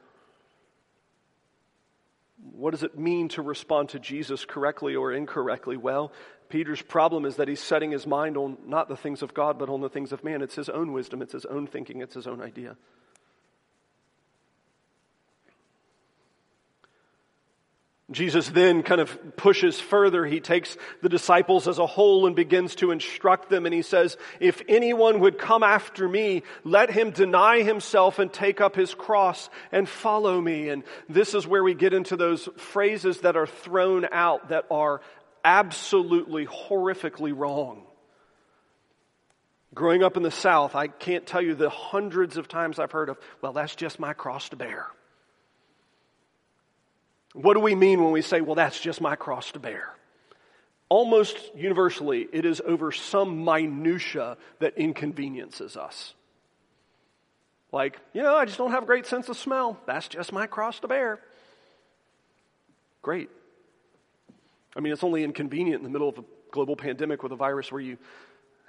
What 2.53 2.73
does 2.73 2.83
it 2.83 2.99
mean 2.99 3.29
to 3.31 3.43
respond 3.43 3.91
to 3.91 3.99
Jesus 3.99 4.45
correctly 4.45 4.95
or 4.95 5.13
incorrectly? 5.13 5.77
Well, 5.77 6.13
Peter's 6.49 6.83
problem 6.83 7.25
is 7.25 7.37
that 7.37 7.49
he's 7.49 7.61
setting 7.61 7.91
his 7.91 8.07
mind 8.07 8.37
on 8.37 8.59
not 8.67 8.89
the 8.89 8.97
things 8.97 9.23
of 9.23 9.33
God, 9.33 9.59
but 9.59 9.69
on 9.69 9.81
the 9.81 9.89
things 9.89 10.13
of 10.13 10.23
man. 10.23 10.43
It's 10.43 10.55
his 10.55 10.69
own 10.69 10.93
wisdom, 10.93 11.23
it's 11.23 11.33
his 11.33 11.47
own 11.47 11.67
thinking, 11.67 12.01
it's 12.03 12.15
his 12.15 12.27
own 12.27 12.43
idea. 12.43 12.77
Jesus 18.11 18.51
then 18.51 18.83
kind 18.83 19.01
of 19.01 19.37
pushes 19.37 19.81
further. 19.81 20.27
He 20.27 20.41
takes 20.41 20.77
the 21.01 21.09
disciples 21.09 21.67
as 21.67 21.79
a 21.79 21.87
whole 21.87 22.27
and 22.27 22.37
begins 22.37 22.75
to 22.77 22.91
instruct 22.91 23.49
them. 23.49 23.65
And 23.65 23.75
he 23.75 23.81
says, 23.81 24.19
If 24.41 24.61
anyone 24.69 25.21
would 25.21 25.39
come 25.39 25.63
after 25.63 26.07
me, 26.07 26.43
let 26.65 26.91
him 26.91 27.13
deny 27.13 27.63
himself 27.63 28.19
and 28.19 28.31
take 28.31 28.61
up 28.61 28.77
his 28.77 28.93
cross 28.93 29.49
and 29.73 29.89
follow 29.89 30.39
me. 30.39 30.69
And 30.69 30.85
this 31.09 31.33
is 31.33 31.47
where 31.47 31.65
we 31.65 31.75
get 31.75 31.95
into 31.95 32.17
those 32.17 32.47
phrases 32.59 33.21
that 33.21 33.39
are 33.39 33.47
thrown 33.47 34.07
out 34.13 34.51
that 34.51 34.67
are 34.71 35.01
absolutely 35.43 36.47
horrifically 36.47 37.33
wrong. 37.35 37.85
Growing 39.75 40.03
up 40.03 40.19
in 40.19 40.23
the 40.23 40.31
South, 40.31 40.75
I 40.75 40.89
can't 40.89 41.27
tell 41.27 41.41
you 41.41 41.55
the 41.55 41.71
hundreds 41.71 42.37
of 42.37 42.49
times 42.49 42.79
I've 42.79 42.93
heard 42.93 43.09
of, 43.09 43.19
well, 43.41 43.55
that's 43.55 43.75
just 43.75 43.99
my 43.99 44.13
cross 44.13 44.51
to 44.51 44.57
bear. 44.57 44.87
What 47.35 47.55
do 47.55 47.61
we 47.61 47.75
mean 47.75 48.03
when 48.03 48.13
we 48.13 48.23
say, 48.23 48.41
well, 48.41 48.55
that's 48.55 48.81
just 48.81 49.01
my 49.01 49.17
cross 49.17 49.51
to 49.53 49.59
bear? 49.59 49.93
Almost 50.89 51.37
universally, 51.57 52.29
it 52.33 52.45
is 52.45 52.63
over 52.65 52.93
some 52.93 53.45
minutia 53.45 54.37
that 54.61 54.79
inconveniences 54.79 55.77
us. 55.77 56.15
Like, 57.73 57.99
you 58.13 58.23
know, 58.23 58.37
I 58.37 58.45
just 58.45 58.57
don't 58.57 58.71
have 58.71 58.85
a 58.85 58.87
great 58.87 59.05
sense 59.05 59.29
of 59.29 59.37
smell. 59.37 59.81
That's 59.85 60.07
just 60.07 60.33
my 60.33 60.47
cross 60.47 60.79
to 60.81 60.89
bear. 60.89 61.19
Great. 63.03 63.29
I 64.77 64.81
mean, 64.81 64.93
it's 64.93 65.03
only 65.03 65.25
inconvenient 65.25 65.81
in 65.81 65.83
the 65.83 65.91
middle 65.91 66.09
of 66.09 66.19
a 66.19 66.25
global 66.53 66.77
pandemic 66.77 67.25
with 67.25 67.33
a 67.33 67.37
virus 67.37 67.73
where 67.73 67.81
you 67.81 67.99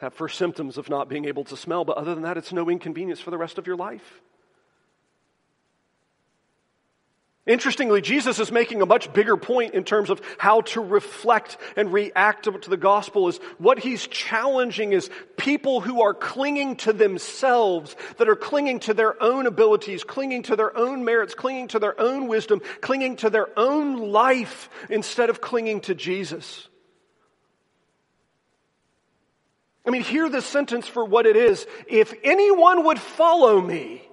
have 0.01 0.15
first 0.15 0.39
symptoms 0.39 0.79
of 0.79 0.89
not 0.89 1.07
being 1.07 1.25
able 1.25 1.43
to 1.45 1.55
smell, 1.55 1.85
but 1.85 1.97
other 1.97 2.15
than 2.15 2.23
that, 2.23 2.35
it's 2.35 2.51
no 2.51 2.67
inconvenience 2.67 3.19
for 3.19 3.29
the 3.29 3.37
rest 3.37 3.59
of 3.59 3.67
your 3.67 3.75
life. 3.75 4.21
Interestingly, 7.47 8.01
Jesus 8.01 8.39
is 8.39 8.51
making 8.51 8.81
a 8.81 8.87
much 8.87 9.13
bigger 9.13 9.37
point 9.37 9.75
in 9.75 9.83
terms 9.83 10.09
of 10.09 10.19
how 10.39 10.61
to 10.61 10.81
reflect 10.81 11.57
and 11.75 11.93
react 11.93 12.45
to 12.45 12.51
the 12.51 12.77
gospel 12.77 13.27
is 13.27 13.37
what 13.59 13.77
he's 13.77 14.07
challenging 14.07 14.93
is 14.93 15.11
people 15.37 15.79
who 15.79 16.01
are 16.01 16.15
clinging 16.15 16.75
to 16.77 16.91
themselves, 16.91 17.95
that 18.17 18.27
are 18.27 18.35
clinging 18.35 18.79
to 18.79 18.95
their 18.95 19.21
own 19.21 19.45
abilities, 19.45 20.03
clinging 20.03 20.41
to 20.43 20.55
their 20.55 20.75
own 20.75 21.05
merits, 21.05 21.35
clinging 21.35 21.67
to 21.67 21.77
their 21.77 21.99
own 22.01 22.27
wisdom, 22.27 22.61
clinging 22.81 23.17
to 23.17 23.29
their 23.29 23.47
own 23.59 24.11
life 24.11 24.67
instead 24.89 25.29
of 25.29 25.39
clinging 25.39 25.81
to 25.81 25.93
Jesus. 25.93 26.67
I 29.85 29.91
mean, 29.91 30.01
hear 30.01 30.29
this 30.29 30.47
sentence 30.47 30.87
for 30.87 31.05
what 31.05 31.27
it 31.27 31.35
is. 31.35 31.67
If 31.87 32.11
anyone 32.23 32.85
would 32.85 32.99
follow 32.99 33.61
me, 33.61 34.04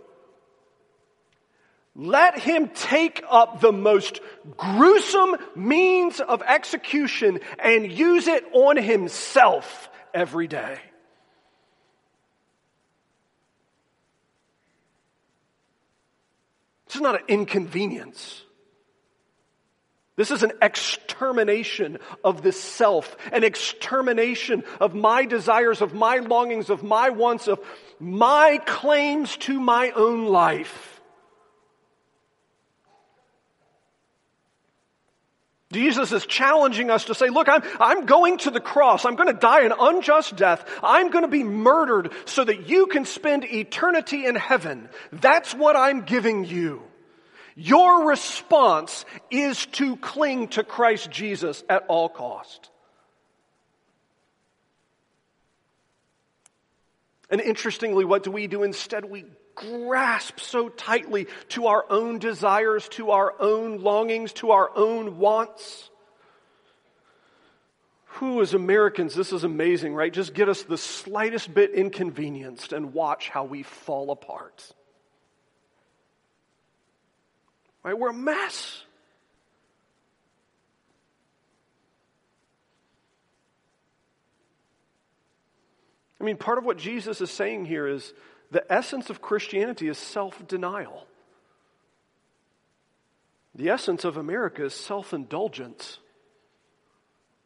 let 1.94 2.38
him 2.38 2.68
take 2.68 3.22
up 3.28 3.60
the 3.60 3.72
most 3.72 4.20
gruesome 4.56 5.36
means 5.54 6.20
of 6.20 6.42
execution 6.42 7.40
and 7.58 7.90
use 7.90 8.28
it 8.28 8.44
on 8.52 8.76
himself 8.76 9.90
every 10.14 10.46
day. 10.46 10.78
This 16.86 16.96
is 16.96 17.02
not 17.02 17.20
an 17.20 17.26
inconvenience. 17.28 18.42
This 20.16 20.30
is 20.30 20.42
an 20.42 20.52
extermination 20.60 21.98
of 22.22 22.42
the 22.42 22.52
self, 22.52 23.16
an 23.32 23.44
extermination 23.44 24.62
of 24.78 24.94
my 24.94 25.24
desires, 25.24 25.80
of 25.80 25.94
my 25.94 26.16
longings, 26.16 26.68
of 26.68 26.82
my 26.82 27.08
wants, 27.08 27.48
of 27.48 27.60
my 27.98 28.60
claims 28.66 29.36
to 29.38 29.58
my 29.58 29.90
own 29.92 30.26
life. 30.26 30.91
Jesus 35.72 36.12
is 36.12 36.26
challenging 36.26 36.90
us 36.90 37.06
to 37.06 37.14
say, 37.14 37.28
look, 37.28 37.48
I'm, 37.48 37.62
I'm 37.80 38.06
going 38.06 38.38
to 38.38 38.50
the 38.50 38.60
cross. 38.60 39.04
I'm 39.04 39.16
going 39.16 39.32
to 39.32 39.38
die 39.38 39.64
an 39.64 39.72
unjust 39.78 40.36
death. 40.36 40.64
I'm 40.82 41.10
going 41.10 41.24
to 41.24 41.30
be 41.30 41.42
murdered 41.42 42.12
so 42.26 42.44
that 42.44 42.68
you 42.68 42.86
can 42.86 43.04
spend 43.04 43.44
eternity 43.44 44.26
in 44.26 44.36
heaven. 44.36 44.88
That's 45.12 45.54
what 45.54 45.74
I'm 45.74 46.02
giving 46.02 46.44
you. 46.44 46.82
Your 47.54 48.06
response 48.08 49.04
is 49.30 49.66
to 49.66 49.96
cling 49.96 50.48
to 50.48 50.64
Christ 50.64 51.10
Jesus 51.10 51.64
at 51.68 51.84
all 51.88 52.08
cost. 52.08 52.70
And 57.30 57.40
interestingly, 57.40 58.04
what 58.04 58.22
do 58.22 58.30
we 58.30 58.46
do 58.46 58.62
instead? 58.62 59.06
We 59.06 59.24
grasp 59.54 60.40
so 60.40 60.68
tightly 60.68 61.26
to 61.50 61.66
our 61.66 61.84
own 61.90 62.18
desires, 62.18 62.88
to 62.90 63.10
our 63.10 63.34
own 63.40 63.78
longings, 63.80 64.32
to 64.34 64.50
our 64.50 64.70
own 64.76 65.18
wants. 65.18 65.90
Who, 68.16 68.42
as 68.42 68.54
Americans, 68.54 69.14
this 69.14 69.32
is 69.32 69.44
amazing, 69.44 69.94
right? 69.94 70.12
Just 70.12 70.34
get 70.34 70.48
us 70.48 70.62
the 70.62 70.76
slightest 70.76 71.52
bit 71.52 71.72
inconvenienced 71.72 72.72
and 72.72 72.92
watch 72.92 73.30
how 73.30 73.44
we 73.44 73.62
fall 73.62 74.10
apart. 74.10 74.72
Right? 77.82 77.98
We're 77.98 78.10
a 78.10 78.14
mess. 78.14 78.82
I 86.20 86.24
mean, 86.24 86.36
part 86.36 86.58
of 86.58 86.64
what 86.64 86.78
Jesus 86.78 87.20
is 87.20 87.30
saying 87.30 87.64
here 87.64 87.88
is 87.88 88.14
the 88.52 88.70
essence 88.70 89.08
of 89.08 89.22
Christianity 89.22 89.88
is 89.88 89.96
self 89.96 90.46
denial. 90.46 91.06
The 93.54 93.70
essence 93.70 94.04
of 94.04 94.18
America 94.18 94.66
is 94.66 94.74
self 94.74 95.14
indulgence. 95.14 95.98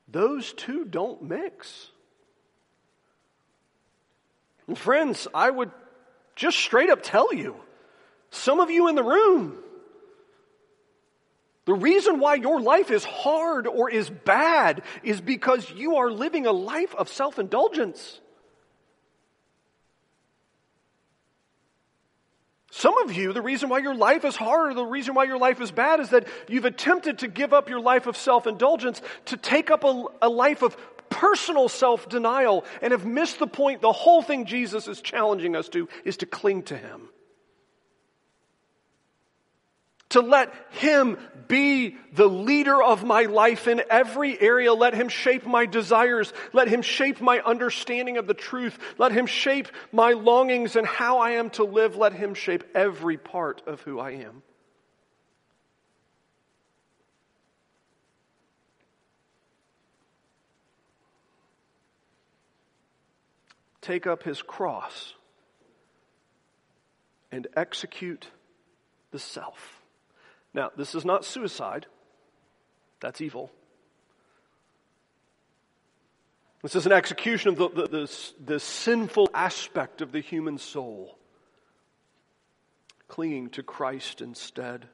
Those 0.08 0.52
two 0.52 0.84
don't 0.84 1.22
mix. 1.22 1.90
And 4.66 4.76
friends, 4.76 5.28
I 5.32 5.48
would 5.48 5.70
just 6.34 6.58
straight 6.58 6.90
up 6.90 7.02
tell 7.02 7.32
you, 7.32 7.54
some 8.30 8.58
of 8.58 8.70
you 8.70 8.88
in 8.88 8.96
the 8.96 9.04
room, 9.04 9.56
the 11.66 11.74
reason 11.74 12.18
why 12.18 12.34
your 12.34 12.60
life 12.60 12.90
is 12.90 13.04
hard 13.04 13.68
or 13.68 13.88
is 13.88 14.10
bad 14.10 14.82
is 15.04 15.20
because 15.20 15.70
you 15.70 15.96
are 15.96 16.10
living 16.10 16.46
a 16.46 16.52
life 16.52 16.96
of 16.96 17.08
self 17.08 17.38
indulgence. 17.38 18.20
Some 22.76 22.98
of 22.98 23.14
you, 23.14 23.32
the 23.32 23.40
reason 23.40 23.70
why 23.70 23.78
your 23.78 23.94
life 23.94 24.22
is 24.26 24.36
hard 24.36 24.72
or 24.72 24.74
the 24.74 24.84
reason 24.84 25.14
why 25.14 25.24
your 25.24 25.38
life 25.38 25.62
is 25.62 25.70
bad 25.70 25.98
is 25.98 26.10
that 26.10 26.28
you've 26.46 26.66
attempted 26.66 27.20
to 27.20 27.28
give 27.28 27.54
up 27.54 27.70
your 27.70 27.80
life 27.80 28.06
of 28.06 28.18
self 28.18 28.46
indulgence 28.46 29.00
to 29.26 29.38
take 29.38 29.70
up 29.70 29.82
a, 29.82 30.04
a 30.20 30.28
life 30.28 30.60
of 30.60 30.76
personal 31.08 31.70
self 31.70 32.06
denial 32.06 32.66
and 32.82 32.92
have 32.92 33.06
missed 33.06 33.38
the 33.38 33.46
point. 33.46 33.80
The 33.80 33.92
whole 33.92 34.20
thing 34.20 34.44
Jesus 34.44 34.88
is 34.88 35.00
challenging 35.00 35.56
us 35.56 35.70
to 35.70 35.88
is 36.04 36.18
to 36.18 36.26
cling 36.26 36.64
to 36.64 36.76
Him 36.76 37.08
to 40.10 40.20
let 40.20 40.52
Him 40.70 41.18
be 41.48 41.96
the 42.12 42.26
leader 42.26 42.82
of 42.82 43.04
my 43.04 43.22
life 43.22 43.68
in 43.68 43.82
every 43.90 44.40
area. 44.40 44.72
Let 44.72 44.94
Him 44.94 45.08
shape 45.08 45.46
my 45.46 45.66
desires. 45.66 46.32
Let 46.52 46.68
Him 46.68 46.82
shape 46.82 47.20
my 47.20 47.40
understanding 47.40 48.16
of 48.16 48.26
the 48.26 48.34
truth. 48.34 48.78
Let 48.98 49.12
Him 49.12 49.26
shape 49.26 49.68
my 49.92 50.12
longings 50.12 50.76
and 50.76 50.86
how 50.86 51.18
I 51.18 51.32
am 51.32 51.50
to 51.50 51.64
live. 51.64 51.96
Let 51.96 52.12
Him 52.12 52.34
shape 52.34 52.64
every 52.74 53.16
part 53.16 53.62
of 53.66 53.80
who 53.82 53.98
I 53.98 54.12
am. 54.12 54.42
Take 63.80 64.06
up 64.06 64.24
His 64.24 64.42
cross 64.42 65.14
and 67.30 67.46
execute 67.56 68.26
the 69.12 69.18
self. 69.20 69.80
Now, 70.56 70.70
this 70.74 70.94
is 70.94 71.04
not 71.04 71.26
suicide, 71.26 71.86
that's 73.00 73.20
evil. 73.20 73.52
This 76.62 76.74
is 76.74 76.86
an 76.86 76.92
execution 76.92 77.50
of 77.50 77.56
the, 77.58 77.68
the, 77.68 77.86
the, 77.86 78.32
the 78.54 78.60
sinful 78.60 79.30
aspect 79.34 80.00
of 80.00 80.12
the 80.12 80.20
human 80.20 80.56
soul, 80.56 81.18
clinging 83.06 83.50
to 83.50 83.62
Christ 83.62 84.22
instead. 84.22 84.88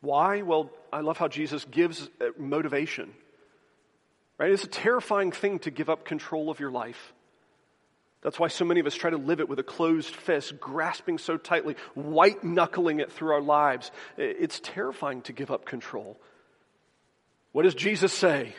Why? 0.00 0.42
Well, 0.42 0.70
I 0.92 1.00
love 1.00 1.16
how 1.16 1.28
Jesus 1.28 1.64
gives 1.64 2.10
uh, 2.20 2.26
motivation. 2.36 3.14
Right? 4.36 4.50
It's 4.50 4.64
a 4.64 4.66
terrifying 4.66 5.30
thing 5.30 5.60
to 5.60 5.70
give 5.70 5.88
up 5.88 6.04
control 6.04 6.50
of 6.50 6.58
your 6.58 6.72
life. 6.72 7.13
That's 8.24 8.40
why 8.40 8.48
so 8.48 8.64
many 8.64 8.80
of 8.80 8.86
us 8.86 8.94
try 8.94 9.10
to 9.10 9.18
live 9.18 9.40
it 9.40 9.50
with 9.50 9.58
a 9.58 9.62
closed 9.62 10.16
fist, 10.16 10.58
grasping 10.58 11.18
so 11.18 11.36
tightly, 11.36 11.76
white 11.92 12.42
knuckling 12.42 13.00
it 13.00 13.12
through 13.12 13.34
our 13.34 13.42
lives. 13.42 13.92
It's 14.16 14.58
terrifying 14.60 15.20
to 15.22 15.34
give 15.34 15.50
up 15.50 15.66
control. 15.66 16.18
What 17.52 17.64
does 17.64 17.74
Jesus 17.74 18.14
say? 18.14 18.54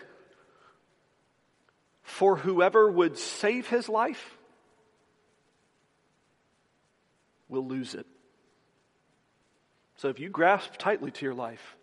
For 2.04 2.36
whoever 2.36 2.90
would 2.90 3.18
save 3.18 3.68
his 3.68 3.90
life 3.90 4.38
will 7.50 7.66
lose 7.66 7.96
it. 7.96 8.06
So 9.98 10.10
if 10.10 10.20
you 10.20 10.30
grasp 10.30 10.74
tightly 10.78 11.10
to 11.10 11.26
your 11.26 11.34
life, 11.34 11.76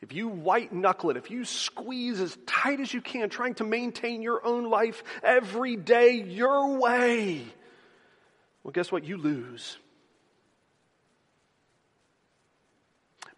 if 0.00 0.12
you 0.12 0.28
white 0.28 0.72
knuckle 0.72 1.10
it, 1.10 1.16
if 1.16 1.30
you 1.30 1.44
squeeze 1.44 2.20
as 2.20 2.36
tight 2.46 2.80
as 2.80 2.92
you 2.92 3.00
can, 3.00 3.28
trying 3.30 3.54
to 3.54 3.64
maintain 3.64 4.22
your 4.22 4.44
own 4.46 4.70
life 4.70 5.02
every 5.22 5.76
day 5.76 6.22
your 6.22 6.78
way, 6.78 7.44
well, 8.62 8.72
guess 8.72 8.92
what? 8.92 9.04
You 9.04 9.16
lose. 9.16 9.78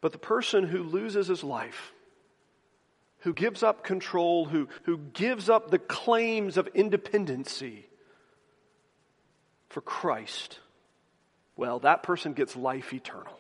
But 0.01 0.13
the 0.13 0.19
person 0.19 0.65
who 0.65 0.83
loses 0.83 1.29
his 1.29 1.45
life, 1.45 1.93
who 3.21 3.33
gives 3.33 3.63
up 3.63 3.85
control, 3.85 4.47
who, 4.47 4.69
who 4.85 4.97
gives 4.99 5.49
up 5.49 5.71
the 5.71 5.79
claims 5.79 6.57
of 6.57 6.69
independency 6.75 7.87
for 9.69 9.83
Christ, 9.83 10.59
well, 11.57 11.81
that 11.81 12.03
person 12.03 12.33
gets 12.33 12.57
life 12.57 12.93
eternal. 12.93 13.39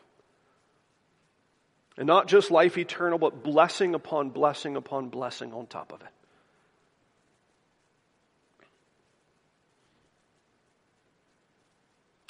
And 1.97 2.07
not 2.07 2.29
just 2.29 2.51
life 2.51 2.79
eternal, 2.79 3.19
but 3.19 3.43
blessing 3.43 3.95
upon 3.95 4.31
blessing 4.31 4.77
upon 4.77 5.09
blessing 5.09 5.53
on 5.53 5.67
top 5.67 5.93
of 5.93 6.01
it. 6.01 6.09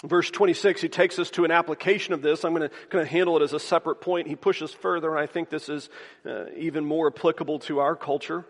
Verse 0.02 0.30
26, 0.30 0.80
he 0.80 0.88
takes 0.88 1.18
us 1.18 1.30
to 1.32 1.44
an 1.44 1.50
application 1.50 2.14
of 2.14 2.22
this. 2.22 2.44
I'm 2.44 2.54
going 2.54 2.68
to 2.68 2.74
kind 2.88 3.02
of 3.02 3.08
handle 3.08 3.36
it 3.36 3.42
as 3.42 3.52
a 3.52 3.60
separate 3.60 4.00
point. 4.00 4.28
He 4.28 4.34
pushes 4.34 4.72
further, 4.72 5.10
and 5.10 5.20
I 5.20 5.26
think 5.26 5.50
this 5.50 5.68
is 5.68 5.90
uh, 6.24 6.46
even 6.56 6.86
more 6.86 7.08
applicable 7.14 7.58
to 7.60 7.80
our 7.80 7.94
culture. 7.96 8.46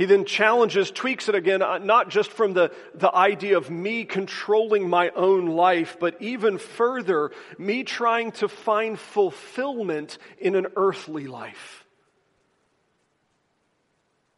He 0.00 0.06
then 0.06 0.24
challenges, 0.24 0.90
tweaks 0.90 1.28
it 1.28 1.34
again, 1.34 1.60
uh, 1.60 1.76
not 1.76 2.08
just 2.08 2.32
from 2.32 2.54
the, 2.54 2.72
the 2.94 3.14
idea 3.14 3.58
of 3.58 3.68
me 3.68 4.06
controlling 4.06 4.88
my 4.88 5.10
own 5.10 5.44
life, 5.44 5.98
but 6.00 6.16
even 6.22 6.56
further, 6.56 7.32
me 7.58 7.84
trying 7.84 8.32
to 8.32 8.48
find 8.48 8.98
fulfillment 8.98 10.16
in 10.38 10.54
an 10.54 10.68
earthly 10.74 11.26
life. 11.26 11.84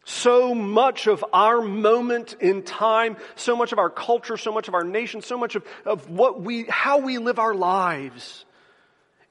So 0.03 0.53
much 0.53 1.07
of 1.07 1.25
our 1.33 1.61
moment 1.61 2.35
in 2.40 2.64
time, 2.64 3.16
so 3.37 3.55
much 3.55 3.70
of 3.70 3.79
our 3.79 3.88
culture, 3.88 4.37
so 4.37 4.51
much 4.51 4.66
of 4.66 4.75
our 4.75 4.83
nation, 4.83 5.22
so 5.22 5.38
much 5.38 5.55
of, 5.55 5.64
of 5.85 6.11
what 6.11 6.40
we, 6.40 6.64
how 6.64 6.98
we 6.98 7.18
live 7.18 7.38
our 7.38 7.55
lives 7.55 8.44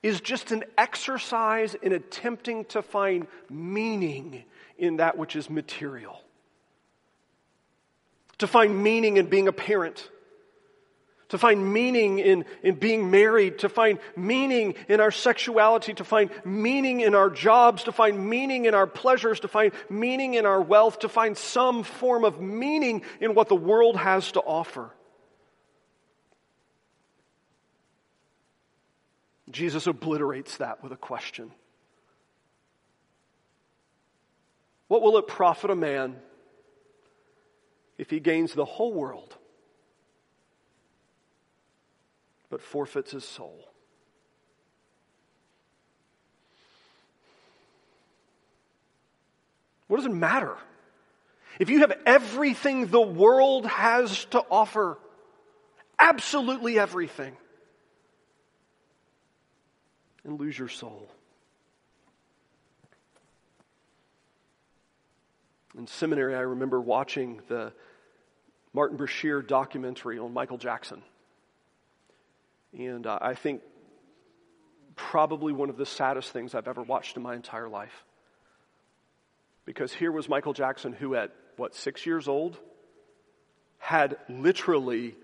is 0.02 0.22
just 0.22 0.54
an 0.54 0.63
exercise 0.78 1.76
in 1.76 1.91
attempting 1.91 2.63
to 2.65 2.82
find 2.82 3.28
meaning 3.50 4.46
in 4.78 4.98
that 4.98 5.17
which 5.17 5.36
is 5.36 5.50
material. 5.50 6.21
To 8.42 8.48
find 8.48 8.84
meaning 8.84 9.18
in 9.18 9.28
being 9.28 9.48
a 9.48 9.54
parent 9.54 10.10
to 11.32 11.38
find 11.38 11.74
meaning 11.74 12.20
in, 12.20 12.44
in 12.62 12.76
being 12.76 13.10
married, 13.10 13.60
to 13.60 13.70
find 13.70 14.00
meaning 14.18 14.76
in 14.90 15.00
our 15.00 15.12
sexuality, 15.12 15.94
to 15.94 16.04
find 16.04 16.30
meaning 16.44 17.00
in 17.00 17.16
our 17.16 17.30
jobs, 17.30 17.84
to 17.84 17.94
find 17.94 18.30
meaning 18.30 18.66
in 18.66 18.74
our 18.74 18.86
pleasures, 18.86 19.40
to 19.40 19.48
find 19.48 19.72
meaning 19.90 20.34
in 20.34 20.46
our 20.46 20.62
wealth, 20.62 21.00
to 21.00 21.08
find 21.08 21.38
some 21.38 21.84
form 21.84 22.26
of 22.26 22.42
meaning 22.42 23.04
in 23.22 23.34
what 23.34 23.48
the 23.48 23.56
world 23.56 23.96
has 23.96 24.34
to 24.34 24.42
offer. 24.42 24.92
Jesus 29.50 29.88
obliterates 29.88 30.58
that 30.58 30.84
with 30.84 30.92
a 30.92 30.98
question 30.98 31.50
What 34.90 35.02
will 35.02 35.18
it 35.18 35.28
profit 35.28 35.72
a 35.72 35.76
man 35.76 36.18
if 38.02 38.10
he 38.10 38.20
gains 38.20 38.54
the 38.54 38.66
whole 38.66 38.92
world? 38.92 39.38
but 42.52 42.62
forfeits 42.62 43.12
his 43.12 43.24
soul. 43.24 43.58
What 49.88 49.98
does 49.98 50.06
it 50.06 50.14
matter? 50.14 50.58
If 51.60 51.70
you 51.70 51.80
have 51.80 51.94
everything 52.06 52.88
the 52.88 53.02
world 53.02 53.66
has 53.66 54.26
to 54.26 54.44
offer, 54.52 55.00
absolutely 55.98 56.78
everything, 56.78 57.36
and 60.24 60.40
lose 60.40 60.58
your 60.58 60.70
soul. 60.70 61.10
In 65.78 65.88
seminary, 65.88 66.36
I 66.36 66.42
remember 66.42 66.82
watching 66.82 67.42
the 67.48 67.72
Martin 68.74 68.98
Bashir 68.98 69.46
documentary 69.46 70.20
on 70.20 70.34
Michael 70.34 70.58
Jackson. 70.58 71.02
And 72.78 73.06
uh, 73.06 73.20
I 73.22 73.34
think 73.34 73.62
probably 74.96 75.52
one 75.52 75.70
of 75.70 75.78
the 75.78 75.86
saddest 75.86 76.32
things 76.32 76.56
I've 76.56 76.68
ever 76.68 76.82
watched 76.82 77.18
in 77.18 77.24
my 77.24 77.36
entire 77.36 77.68
life. 77.68 78.06
Because 79.66 79.94
here 79.94 80.12
was 80.12 80.30
Michael 80.30 80.54
Jackson, 80.54 80.94
who 80.94 81.16
at 81.16 81.34
what, 81.58 81.76
six 81.76 82.06
years 82.06 82.28
old, 82.28 82.58
had 83.78 84.18
literally 84.30 85.16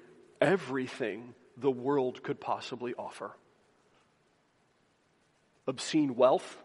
everything 0.42 1.34
the 1.56 1.72
world 1.72 2.22
could 2.24 2.40
possibly 2.40 2.94
offer 2.96 3.32
obscene 5.68 6.16
wealth. 6.16 6.64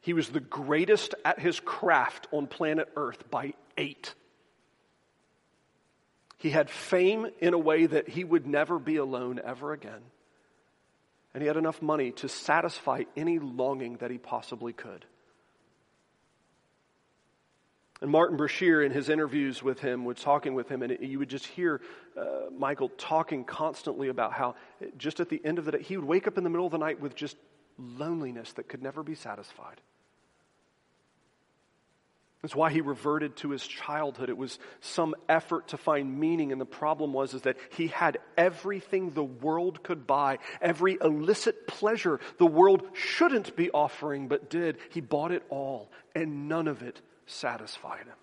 He 0.00 0.12
was 0.12 0.28
the 0.28 0.40
greatest 0.40 1.14
at 1.24 1.38
his 1.38 1.60
craft 1.60 2.26
on 2.32 2.48
planet 2.48 2.88
Earth 2.96 3.30
by 3.30 3.54
eight. 3.78 4.14
He 6.42 6.50
had 6.50 6.68
fame 6.68 7.28
in 7.38 7.54
a 7.54 7.58
way 7.58 7.86
that 7.86 8.08
he 8.08 8.24
would 8.24 8.48
never 8.48 8.80
be 8.80 8.96
alone 8.96 9.40
ever 9.44 9.72
again. 9.72 10.00
And 11.32 11.40
he 11.40 11.46
had 11.46 11.56
enough 11.56 11.80
money 11.80 12.10
to 12.16 12.28
satisfy 12.28 13.04
any 13.16 13.38
longing 13.38 13.98
that 13.98 14.10
he 14.10 14.18
possibly 14.18 14.72
could. 14.72 15.04
And 18.00 18.10
Martin 18.10 18.36
Bashir, 18.36 18.84
in 18.84 18.90
his 18.90 19.08
interviews 19.08 19.62
with 19.62 19.78
him, 19.78 20.04
was 20.04 20.18
talking 20.18 20.54
with 20.54 20.68
him, 20.68 20.82
and 20.82 20.98
you 21.00 21.20
would 21.20 21.30
just 21.30 21.46
hear 21.46 21.80
uh, 22.18 22.50
Michael 22.58 22.88
talking 22.98 23.44
constantly 23.44 24.08
about 24.08 24.32
how, 24.32 24.56
just 24.98 25.20
at 25.20 25.28
the 25.28 25.40
end 25.44 25.60
of 25.60 25.64
the 25.64 25.70
day, 25.70 25.82
he 25.82 25.96
would 25.96 26.04
wake 26.04 26.26
up 26.26 26.38
in 26.38 26.42
the 26.42 26.50
middle 26.50 26.66
of 26.66 26.72
the 26.72 26.78
night 26.78 27.00
with 27.00 27.14
just 27.14 27.36
loneliness 27.78 28.52
that 28.54 28.66
could 28.68 28.82
never 28.82 29.04
be 29.04 29.14
satisfied. 29.14 29.80
That's 32.42 32.56
why 32.56 32.72
he 32.72 32.80
reverted 32.80 33.36
to 33.36 33.50
his 33.50 33.64
childhood. 33.64 34.28
It 34.28 34.36
was 34.36 34.58
some 34.80 35.14
effort 35.28 35.68
to 35.68 35.76
find 35.76 36.18
meaning, 36.18 36.50
and 36.50 36.60
the 36.60 36.66
problem 36.66 37.12
was 37.12 37.34
is 37.34 37.42
that 37.42 37.56
he 37.70 37.86
had 37.86 38.18
everything 38.36 39.10
the 39.10 39.22
world 39.22 39.84
could 39.84 40.08
buy, 40.08 40.40
every 40.60 40.98
illicit 41.00 41.68
pleasure 41.68 42.18
the 42.38 42.46
world 42.46 42.82
shouldn't 42.94 43.54
be 43.54 43.70
offering, 43.70 44.26
but 44.26 44.50
did. 44.50 44.78
He 44.90 45.00
bought 45.00 45.30
it 45.30 45.44
all, 45.50 45.88
and 46.16 46.48
none 46.48 46.66
of 46.66 46.82
it 46.82 47.00
satisfied 47.26 48.06
him. 48.06 48.16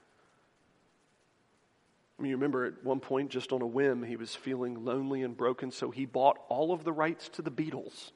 I 2.17 2.21
mean, 2.21 2.32
you 2.32 2.36
remember 2.36 2.65
at 2.65 2.84
one 2.84 2.99
point, 2.99 3.29
just 3.32 3.53
on 3.53 3.62
a 3.62 3.67
whim, 3.67 4.03
he 4.03 4.17
was 4.17 4.36
feeling 4.36 4.84
lonely 4.84 5.23
and 5.23 5.38
broken, 5.38 5.71
so 5.71 5.91
he 5.91 6.05
bought 6.05 6.38
all 6.49 6.73
of 6.73 6.84
the 6.84 6.91
rights 6.91 7.29
to 7.29 7.41
the 7.41 7.51
Beatles. 7.51 8.12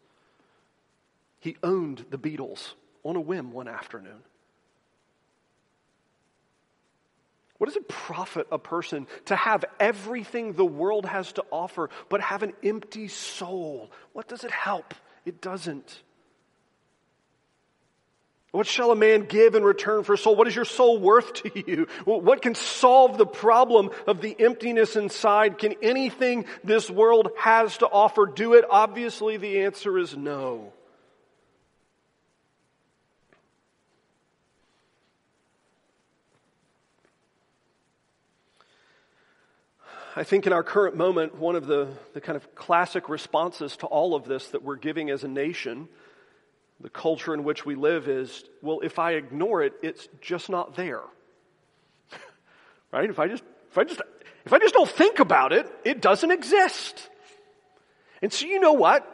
He 1.40 1.56
owned 1.64 2.08
the 2.10 2.18
Beatles 2.18 2.74
on 3.06 3.16
a 3.16 3.22
whim 3.22 3.54
one 3.54 3.70
afternoon. 3.70 4.20
What 7.64 7.70
does 7.70 7.78
it 7.78 7.88
profit 7.88 8.48
a 8.52 8.60
person 8.60 9.08
to 9.28 9.38
have 9.38 9.64
everything 9.80 10.52
the 10.52 10.66
world 10.66 11.06
has 11.06 11.32
to 11.32 11.46
offer, 11.50 11.90
but 12.10 12.20
have 12.20 12.44
an 12.44 12.52
empty 12.62 13.08
soul? 13.08 13.90
What 14.12 14.28
does 14.28 14.44
it 14.44 14.52
help? 14.52 14.94
It 15.24 15.40
doesn't. 15.40 16.02
What 18.52 18.68
shall 18.68 18.92
a 18.92 18.98
man 18.98 19.28
give 19.28 19.56
in 19.56 19.64
return 19.64 20.04
for 20.04 20.18
soul? 20.18 20.36
What 20.36 20.50
is 20.50 20.56
your 20.58 20.66
soul 20.66 21.00
worth 21.00 21.36
to 21.36 21.64
you? 21.66 21.88
What 22.04 22.42
can 22.42 22.54
solve 22.54 23.18
the 23.18 23.26
problem 23.26 23.92
of 24.08 24.20
the 24.20 24.36
emptiness 24.38 24.98
inside? 24.98 25.58
Can 25.58 25.76
anything 25.82 26.44
this 26.66 26.90
world 26.90 27.30
has 27.40 27.78
to 27.78 27.88
offer 27.88 28.26
do 28.26 28.56
it? 28.56 28.66
Obviously, 28.70 29.38
the 29.38 29.62
answer 29.62 29.98
is 29.98 30.18
no. 30.18 30.74
I 40.16 40.24
think 40.24 40.46
in 40.46 40.54
our 40.54 40.62
current 40.62 40.96
moment, 40.96 41.36
one 41.36 41.56
of 41.56 41.66
the, 41.66 41.88
the 42.14 42.22
kind 42.22 42.36
of 42.36 42.54
classic 42.54 43.10
responses 43.10 43.78
to 43.78 43.88
all 43.88 44.14
of 44.14 44.26
this 44.26 44.50
that 44.50 44.62
we're 44.62 44.76
giving 44.76 45.10
as 45.10 45.24
a 45.24 45.28
nation, 45.28 45.88
the 46.80 46.90
culture 46.90 47.34
in 47.34 47.44
which 47.44 47.66
we 47.66 47.74
live, 47.74 48.08
is 48.08 48.44
well, 48.62 48.82
if 48.82 49.00
I 49.00 49.14
ignore 49.14 49.64
it, 49.64 49.74
it's 49.82 50.08
just 50.22 50.52
not 50.52 50.76
there. 50.76 51.02
right? 52.92 53.10
If 53.10 53.18
I 53.18 53.28
just, 53.28 53.44
if 53.72 53.78
I 53.78 53.86
just, 53.86 54.02
if 54.46 54.54
I 54.54 54.60
just 54.60 54.76
don't 54.76 54.90
think 54.90 55.18
about 55.18 55.52
it, 55.52 55.68
it 55.84 56.00
doesn't 56.00 56.30
exist. 56.30 57.10
And 58.22 58.32
so 58.32 58.46
you 58.46 58.60
know 58.60 58.74
what? 58.74 59.10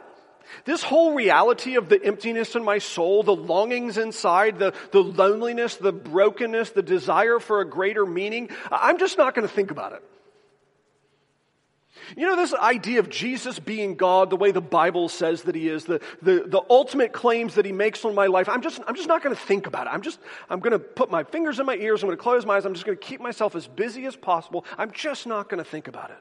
This 0.66 0.82
whole 0.82 1.14
reality 1.14 1.76
of 1.76 1.88
the 1.88 2.04
emptiness 2.04 2.56
in 2.56 2.64
my 2.64 2.78
soul, 2.78 3.22
the 3.22 3.34
longings 3.34 3.96
inside, 3.96 4.58
the, 4.58 4.74
the 4.90 5.02
loneliness, 5.02 5.76
the 5.76 5.92
brokenness, 5.92 6.70
the 6.70 6.82
desire 6.82 7.38
for 7.38 7.60
a 7.60 7.64
greater 7.64 8.04
meaning, 8.04 8.50
I'm 8.70 8.98
just 8.98 9.16
not 9.16 9.34
going 9.34 9.48
to 9.48 9.54
think 9.54 9.70
about 9.70 9.92
it. 9.92 10.02
You 12.16 12.26
know, 12.26 12.36
this 12.36 12.54
idea 12.54 13.00
of 13.00 13.08
Jesus 13.08 13.58
being 13.58 13.94
God, 13.94 14.30
the 14.30 14.36
way 14.36 14.50
the 14.50 14.60
Bible 14.60 15.08
says 15.08 15.42
that 15.42 15.54
he 15.54 15.68
is, 15.68 15.84
the, 15.84 16.00
the, 16.22 16.44
the 16.46 16.62
ultimate 16.68 17.12
claims 17.12 17.54
that 17.54 17.64
he 17.64 17.72
makes 17.72 18.04
on 18.04 18.14
my 18.14 18.26
life, 18.26 18.48
I'm 18.48 18.62
just, 18.62 18.80
I'm 18.86 18.96
just 18.96 19.08
not 19.08 19.22
going 19.22 19.34
to 19.34 19.40
think 19.40 19.66
about 19.66 19.86
it. 19.86 19.90
I'm 19.90 20.02
just, 20.02 20.18
I'm 20.48 20.60
going 20.60 20.72
to 20.72 20.78
put 20.78 21.10
my 21.10 21.24
fingers 21.24 21.60
in 21.60 21.66
my 21.66 21.76
ears. 21.76 22.02
I'm 22.02 22.08
going 22.08 22.16
to 22.16 22.22
close 22.22 22.44
my 22.44 22.56
eyes. 22.56 22.64
I'm 22.64 22.74
just 22.74 22.86
going 22.86 22.98
to 22.98 23.04
keep 23.04 23.20
myself 23.20 23.54
as 23.54 23.66
busy 23.66 24.06
as 24.06 24.16
possible. 24.16 24.64
I'm 24.76 24.90
just 24.90 25.26
not 25.26 25.48
going 25.48 25.62
to 25.62 25.68
think 25.68 25.88
about 25.88 26.10
it. 26.10 26.18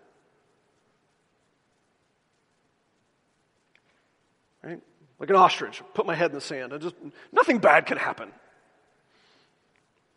Right? 4.63 4.81
Like 5.19 5.29
an 5.29 5.35
ostrich, 5.35 5.81
put 5.93 6.05
my 6.05 6.15
head 6.15 6.31
in 6.31 6.35
the 6.35 6.41
sand. 6.41 6.73
I 6.73 6.77
just, 6.77 6.95
nothing 7.31 7.59
bad 7.59 7.85
can 7.85 7.97
happen. 7.97 8.31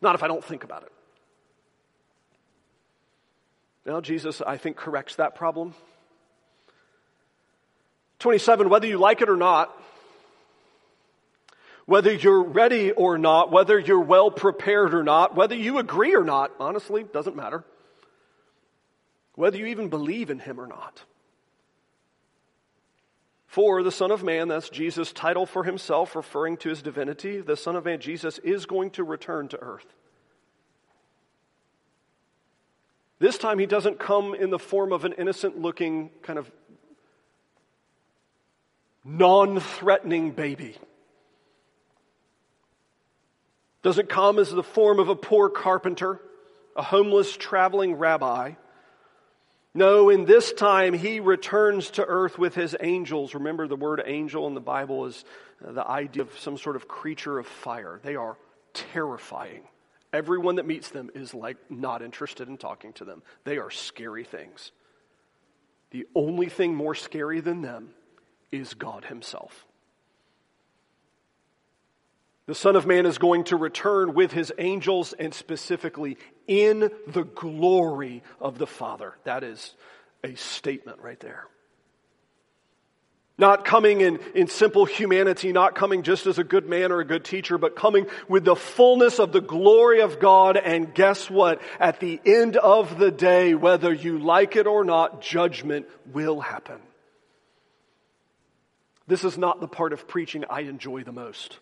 Not 0.01 0.15
if 0.15 0.23
I 0.23 0.27
don't 0.27 0.43
think 0.43 0.63
about 0.63 0.83
it. 0.83 0.91
Now, 3.85 3.99
Jesus, 4.01 4.41
I 4.41 4.57
think, 4.57 4.77
corrects 4.77 5.15
that 5.17 5.35
problem. 5.35 5.75
27, 8.19 8.69
whether 8.69 8.87
you 8.87 8.97
like 8.97 9.21
it 9.21 9.29
or 9.29 9.35
not, 9.35 9.77
whether 11.85 12.13
you're 12.13 12.43
ready 12.43 12.91
or 12.91 13.17
not, 13.17 13.51
whether 13.51 13.77
you're 13.77 13.99
well 13.99 14.31
prepared 14.31 14.93
or 14.93 15.03
not, 15.03 15.35
whether 15.35 15.55
you 15.55 15.79
agree 15.79 16.15
or 16.15 16.23
not, 16.23 16.51
honestly, 16.59 17.03
doesn't 17.03 17.35
matter. 17.35 17.65
Whether 19.35 19.57
you 19.57 19.65
even 19.65 19.89
believe 19.89 20.29
in 20.29 20.39
him 20.39 20.59
or 20.59 20.67
not. 20.67 21.03
For 23.47 23.83
the 23.83 23.91
Son 23.91 24.11
of 24.11 24.23
Man, 24.23 24.47
that's 24.47 24.69
Jesus' 24.69 25.11
title 25.11 25.45
for 25.45 25.63
himself, 25.63 26.15
referring 26.15 26.57
to 26.57 26.69
his 26.69 26.81
divinity, 26.81 27.41
the 27.41 27.57
Son 27.57 27.75
of 27.75 27.85
Man, 27.85 27.99
Jesus, 27.99 28.39
is 28.39 28.65
going 28.65 28.91
to 28.91 29.03
return 29.03 29.47
to 29.49 29.59
earth. 29.59 29.93
This 33.23 33.37
time 33.37 33.57
he 33.57 33.65
doesn't 33.65 33.99
come 33.99 34.35
in 34.35 34.49
the 34.49 34.59
form 34.59 34.91
of 34.91 35.05
an 35.05 35.13
innocent 35.13 35.57
looking, 35.57 36.09
kind 36.23 36.37
of 36.37 36.51
non 39.05 39.61
threatening 39.61 40.31
baby. 40.31 40.75
Doesn't 43.81 44.09
come 44.09 44.39
as 44.39 44.51
the 44.51 44.61
form 44.61 44.99
of 44.99 45.07
a 45.07 45.15
poor 45.15 45.49
carpenter, 45.49 46.19
a 46.75 46.81
homeless 46.81 47.37
traveling 47.37 47.95
rabbi. 47.95 48.55
No, 49.73 50.09
in 50.09 50.25
this 50.25 50.51
time 50.51 50.93
he 50.93 51.21
returns 51.21 51.91
to 51.91 52.03
earth 52.03 52.37
with 52.37 52.55
his 52.55 52.75
angels. 52.81 53.35
Remember, 53.35 53.69
the 53.69 53.77
word 53.77 54.03
angel 54.05 54.47
in 54.47 54.53
the 54.53 54.59
Bible 54.59 55.05
is 55.05 55.23
uh, 55.65 55.71
the 55.71 55.87
idea 55.87 56.23
of 56.23 56.39
some 56.39 56.57
sort 56.57 56.75
of 56.75 56.89
creature 56.89 57.39
of 57.39 57.47
fire. 57.47 58.01
They 58.03 58.17
are 58.17 58.35
terrifying. 58.73 59.63
Everyone 60.13 60.55
that 60.55 60.67
meets 60.67 60.89
them 60.89 61.09
is 61.15 61.33
like 61.33 61.57
not 61.69 62.03
interested 62.03 62.47
in 62.47 62.57
talking 62.57 62.93
to 62.93 63.05
them. 63.05 63.23
They 63.43 63.57
are 63.57 63.71
scary 63.71 64.23
things. 64.23 64.71
The 65.89 66.07
only 66.15 66.47
thing 66.47 66.75
more 66.75 66.95
scary 66.95 67.41
than 67.41 67.61
them 67.61 67.89
is 68.51 68.75
God 68.75 69.05
Himself. 69.05 69.65
The 72.45 72.55
Son 72.55 72.75
of 72.75 72.85
Man 72.85 73.05
is 73.05 73.17
going 73.17 73.45
to 73.45 73.55
return 73.55 74.13
with 74.13 74.33
his 74.33 74.51
angels 74.57 75.13
and 75.13 75.33
specifically 75.33 76.17
in 76.45 76.91
the 77.07 77.23
glory 77.23 78.21
of 78.41 78.57
the 78.57 78.67
Father. 78.67 79.13
That 79.23 79.43
is 79.43 79.75
a 80.25 80.35
statement 80.35 80.99
right 80.99 81.19
there. 81.21 81.47
Not 83.37 83.65
coming 83.65 84.01
in, 84.01 84.19
in 84.35 84.47
simple 84.47 84.85
humanity, 84.85 85.51
not 85.51 85.73
coming 85.73 86.03
just 86.03 86.27
as 86.27 86.37
a 86.37 86.43
good 86.43 86.69
man 86.69 86.91
or 86.91 86.99
a 86.99 87.05
good 87.05 87.25
teacher, 87.25 87.57
but 87.57 87.75
coming 87.75 88.05
with 88.27 88.45
the 88.45 88.55
fullness 88.55 89.17
of 89.17 89.31
the 89.31 89.41
glory 89.41 90.01
of 90.01 90.19
God. 90.19 90.55
And 90.55 90.93
guess 90.93 91.31
what? 91.31 91.59
At 91.79 91.99
the 91.99 92.21
end 92.25 92.57
of 92.57 92.99
the 92.99 93.09
day, 93.09 93.55
whether 93.55 93.91
you 93.91 94.19
like 94.19 94.55
it 94.55 94.67
or 94.67 94.83
not, 94.85 95.21
judgment 95.21 95.87
will 96.11 96.41
happen. 96.41 96.79
This 99.07 99.23
is 99.23 99.37
not 99.37 99.59
the 99.59 99.67
part 99.67 99.93
of 99.93 100.07
preaching 100.07 100.45
I 100.49 100.61
enjoy 100.61 101.03
the 101.03 101.11
most. 101.11 101.59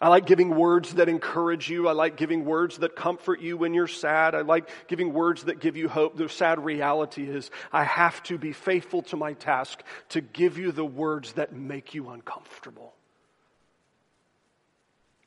I 0.00 0.08
like 0.08 0.26
giving 0.26 0.56
words 0.56 0.94
that 0.94 1.08
encourage 1.08 1.68
you. 1.68 1.86
I 1.86 1.92
like 1.92 2.16
giving 2.16 2.44
words 2.44 2.78
that 2.78 2.96
comfort 2.96 3.40
you 3.40 3.56
when 3.56 3.74
you're 3.74 3.86
sad. 3.86 4.34
I 4.34 4.40
like 4.40 4.68
giving 4.88 5.12
words 5.12 5.44
that 5.44 5.60
give 5.60 5.76
you 5.76 5.88
hope. 5.88 6.16
The 6.16 6.28
sad 6.28 6.64
reality 6.64 7.28
is 7.28 7.50
I 7.72 7.84
have 7.84 8.22
to 8.24 8.38
be 8.38 8.52
faithful 8.52 9.02
to 9.02 9.16
my 9.16 9.34
task 9.34 9.82
to 10.10 10.20
give 10.20 10.58
you 10.58 10.72
the 10.72 10.84
words 10.84 11.34
that 11.34 11.52
make 11.52 11.94
you 11.94 12.10
uncomfortable. 12.10 12.94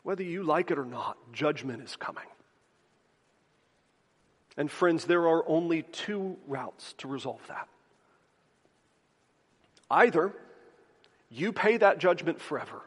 Whether 0.03 0.24
you 0.24 0.43
like 0.43 0.72
it 0.72 0.78
or 0.78 0.86
not, 0.86 1.18
judgment 1.32 1.82
is 1.82 1.95
coming. 1.95 2.28
And 4.57 4.70
friends, 4.70 5.05
there 5.05 5.28
are 5.28 5.47
only 5.47 5.84
two 5.84 6.38
routes 6.47 6.93
to 6.99 7.07
resolve 7.07 7.41
that. 7.47 7.68
Either 9.89 10.34
you 11.30 11.53
pay 11.53 11.78
that 11.78 11.99
judgment 11.99 12.41
forever 12.41 12.82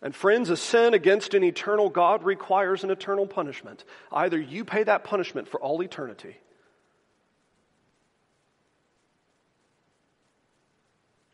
and 0.00 0.14
friends, 0.14 0.48
a 0.48 0.56
sin 0.56 0.94
against 0.94 1.34
an 1.34 1.42
eternal 1.42 1.90
God 1.90 2.22
requires 2.22 2.84
an 2.84 2.90
eternal 2.90 3.26
punishment. 3.26 3.84
Either 4.12 4.38
you 4.40 4.64
pay 4.64 4.84
that 4.84 5.02
punishment 5.02 5.48
for 5.48 5.60
all 5.60 5.82
eternity, 5.82 6.36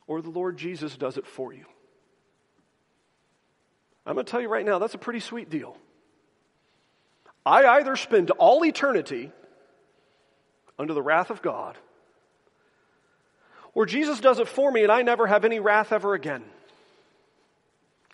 or 0.06 0.22
the 0.22 0.30
Lord 0.30 0.56
Jesus 0.56 0.96
does 0.96 1.18
it 1.18 1.26
for 1.26 1.52
you. 1.52 1.64
I'm 4.06 4.14
going 4.14 4.26
to 4.26 4.30
tell 4.30 4.40
you 4.40 4.48
right 4.48 4.64
now, 4.64 4.78
that's 4.78 4.94
a 4.94 4.98
pretty 4.98 5.20
sweet 5.20 5.48
deal. 5.48 5.76
I 7.44 7.66
either 7.66 7.96
spend 7.96 8.30
all 8.30 8.64
eternity 8.64 9.32
under 10.78 10.94
the 10.94 11.02
wrath 11.02 11.30
of 11.30 11.42
God, 11.42 11.76
or 13.74 13.86
Jesus 13.86 14.20
does 14.20 14.38
it 14.38 14.48
for 14.48 14.70
me 14.70 14.82
and 14.82 14.92
I 14.92 15.02
never 15.02 15.26
have 15.26 15.44
any 15.44 15.60
wrath 15.60 15.92
ever 15.92 16.14
again. 16.14 16.44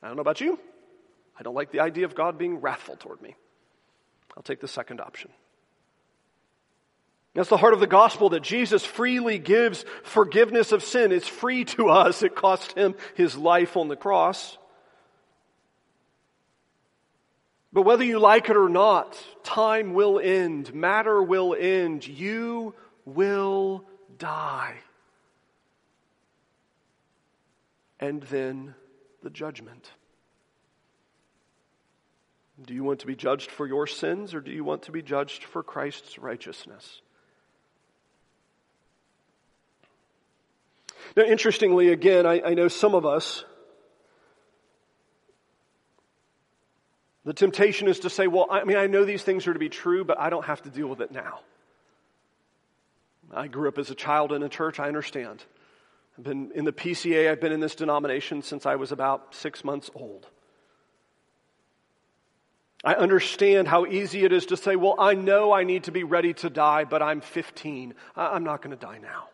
I 0.03 0.07
don't 0.07 0.17
know 0.17 0.23
about 0.23 0.41
you. 0.41 0.59
I 1.39 1.43
don't 1.43 1.55
like 1.55 1.71
the 1.71 1.81
idea 1.81 2.05
of 2.05 2.15
God 2.15 2.39
being 2.39 2.61
wrathful 2.61 2.97
toward 2.97 3.21
me. 3.23 3.35
I'll 4.37 4.43
take 4.43 4.61
the 4.61 4.69
second 4.69 5.01
option. 5.01 5.31
That's 7.35 7.49
the 7.49 7.57
heart 7.57 7.75
of 7.75 7.81
the 7.81 7.87
gospel 7.87 8.31
that 8.31 8.43
Jesus 8.43 8.85
freely 8.85 9.39
gives 9.39 9.85
forgiveness 10.03 10.73
of 10.73 10.83
sin. 10.83 11.13
It's 11.13 11.29
free 11.29 11.65
to 11.67 11.89
us. 11.89 12.23
It 12.23 12.35
cost 12.35 12.73
him 12.73 12.95
his 13.15 13.37
life 13.37 13.77
on 13.77 13.89
the 13.89 13.97
cross. 13.97 14.59
But 17.73 17.83
whether 17.83 18.03
you 18.03 18.19
like 18.19 18.51
it 18.51 18.57
or 18.57 18.69
not, 18.69 19.17
time 19.45 19.95
will 19.95 20.19
end, 20.19 20.75
matter 20.75 21.23
will 21.23 21.55
end, 21.57 22.07
you 22.07 22.75
will 23.05 23.85
die. 24.19 24.75
And 28.01 28.23
then 28.25 28.75
the 29.23 29.31
judgment. 29.31 29.91
Do 32.67 32.75
you 32.75 32.85
want 32.85 33.01
to 33.01 33.07
be 33.07 33.17
judged 33.17 33.51
for 33.51 33.67
your 33.67 33.87
sins 33.87 34.35
or 34.35 34.41
do 34.41 34.51
you 34.51 34.65
want 34.65 34.83
to 34.83 34.93
be 34.93 35.03
judged 35.03 35.45
for 35.45 35.63
Christ's 35.63 36.19
righteousness? 36.19 37.01
Now, 41.17 41.25
interestingly, 41.25 41.89
again, 41.89 42.27
I, 42.27 42.41
I 42.41 42.55
know 42.55 42.69
some 42.69 42.95
of 42.95 43.05
us, 43.07 43.45
the 47.25 47.33
temptation 47.33 47.89
is 47.89 48.01
to 48.01 48.11
say, 48.11 48.27
well, 48.27 48.47
I 48.51 48.65
mean, 48.65 48.77
I 48.77 48.87
know 48.87 49.05
these 49.05 49.23
things 49.23 49.47
are 49.47 49.53
to 49.53 49.59
be 49.59 49.69
true, 49.69 50.05
but 50.05 50.21
I 50.21 50.31
don't 50.31 50.45
have 50.45 50.63
to 50.63 50.71
deal 50.71 50.87
with 50.87 51.01
it 51.01 51.11
now. 51.11 51.41
I 53.33 53.49
grew 53.49 53.69
up 53.69 53.79
as 53.79 53.91
a 53.91 53.95
child 53.95 54.33
in 54.33 54.43
a 54.43 54.49
church, 54.49 54.79
I 54.79 54.89
understand. 54.89 55.43
I've 56.19 56.25
been 56.25 56.53
in 56.55 56.65
the 56.65 56.73
PCA, 56.73 57.31
I've 57.31 57.41
been 57.41 57.53
in 57.53 57.61
this 57.61 57.75
denomination 57.75 58.43
since 58.43 58.67
I 58.67 58.77
was 58.77 58.93
about 58.93 59.35
six 59.35 59.65
months 59.65 59.91
old. 59.95 60.27
I 62.83 62.95
understand 62.95 63.69
how 63.69 63.85
easy 63.85 64.25
it 64.25 64.33
is 64.33 64.47
to 64.47 64.57
say, 64.57 64.75
well, 64.75 64.97
I 64.99 65.15
know 65.15 65.53
I 65.53 65.65
need 65.65 65.85
to 65.85 65.93
be 65.93 66.03
ready 66.03 66.33
to 66.35 66.49
die, 66.49 66.85
but 66.85 67.03
I'm 67.03 67.21
15. 67.21 67.95
I'm 68.17 68.45
not 68.45 68.63
going 68.63 68.77
to 68.77 68.87
die 68.87 68.99
now. 68.99 69.29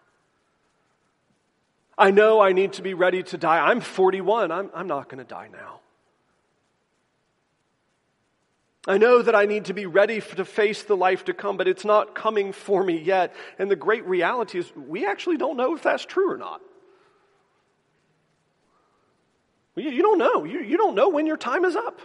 I 1.97 2.11
know 2.11 2.41
I 2.41 2.53
need 2.53 2.75
to 2.75 2.83
be 2.83 2.95
ready 2.95 3.23
to 3.23 3.39
die. 3.39 3.59
I'm 3.71 3.81
41. 3.81 4.51
I'm, 4.51 4.71
I'm 4.75 4.87
not 4.87 5.09
going 5.09 5.19
to 5.19 5.29
die 5.29 5.49
now. 5.51 5.81
I 8.87 8.99
know 8.99 9.21
that 9.21 9.35
I 9.35 9.47
need 9.47 9.65
to 9.67 9.75
be 9.75 9.87
ready 9.87 10.21
to 10.21 10.45
face 10.45 10.85
the 10.85 10.97
life 10.97 11.25
to 11.25 11.35
come, 11.35 11.57
but 11.57 11.67
it's 11.67 11.85
not 11.85 12.15
coming 12.15 12.53
for 12.53 12.85
me 12.85 13.01
yet. 13.01 13.35
And 13.59 13.69
the 13.69 13.77
great 13.77 14.07
reality 14.07 14.59
is, 14.59 14.73
we 14.77 15.07
actually 15.07 15.39
don't 15.39 15.57
know 15.57 15.75
if 15.75 15.83
that's 15.83 16.05
true 16.05 16.33
or 16.33 16.37
not. 16.37 16.61
You, 19.75 20.03
don't 20.03 20.19
know. 20.19 20.45
You, 20.45 20.61
you 20.61 20.77
don't 20.79 20.95
know 20.95 21.11
when 21.11 21.27
your 21.27 21.37
time 21.37 21.65
is 21.65 21.77
up. 21.77 22.01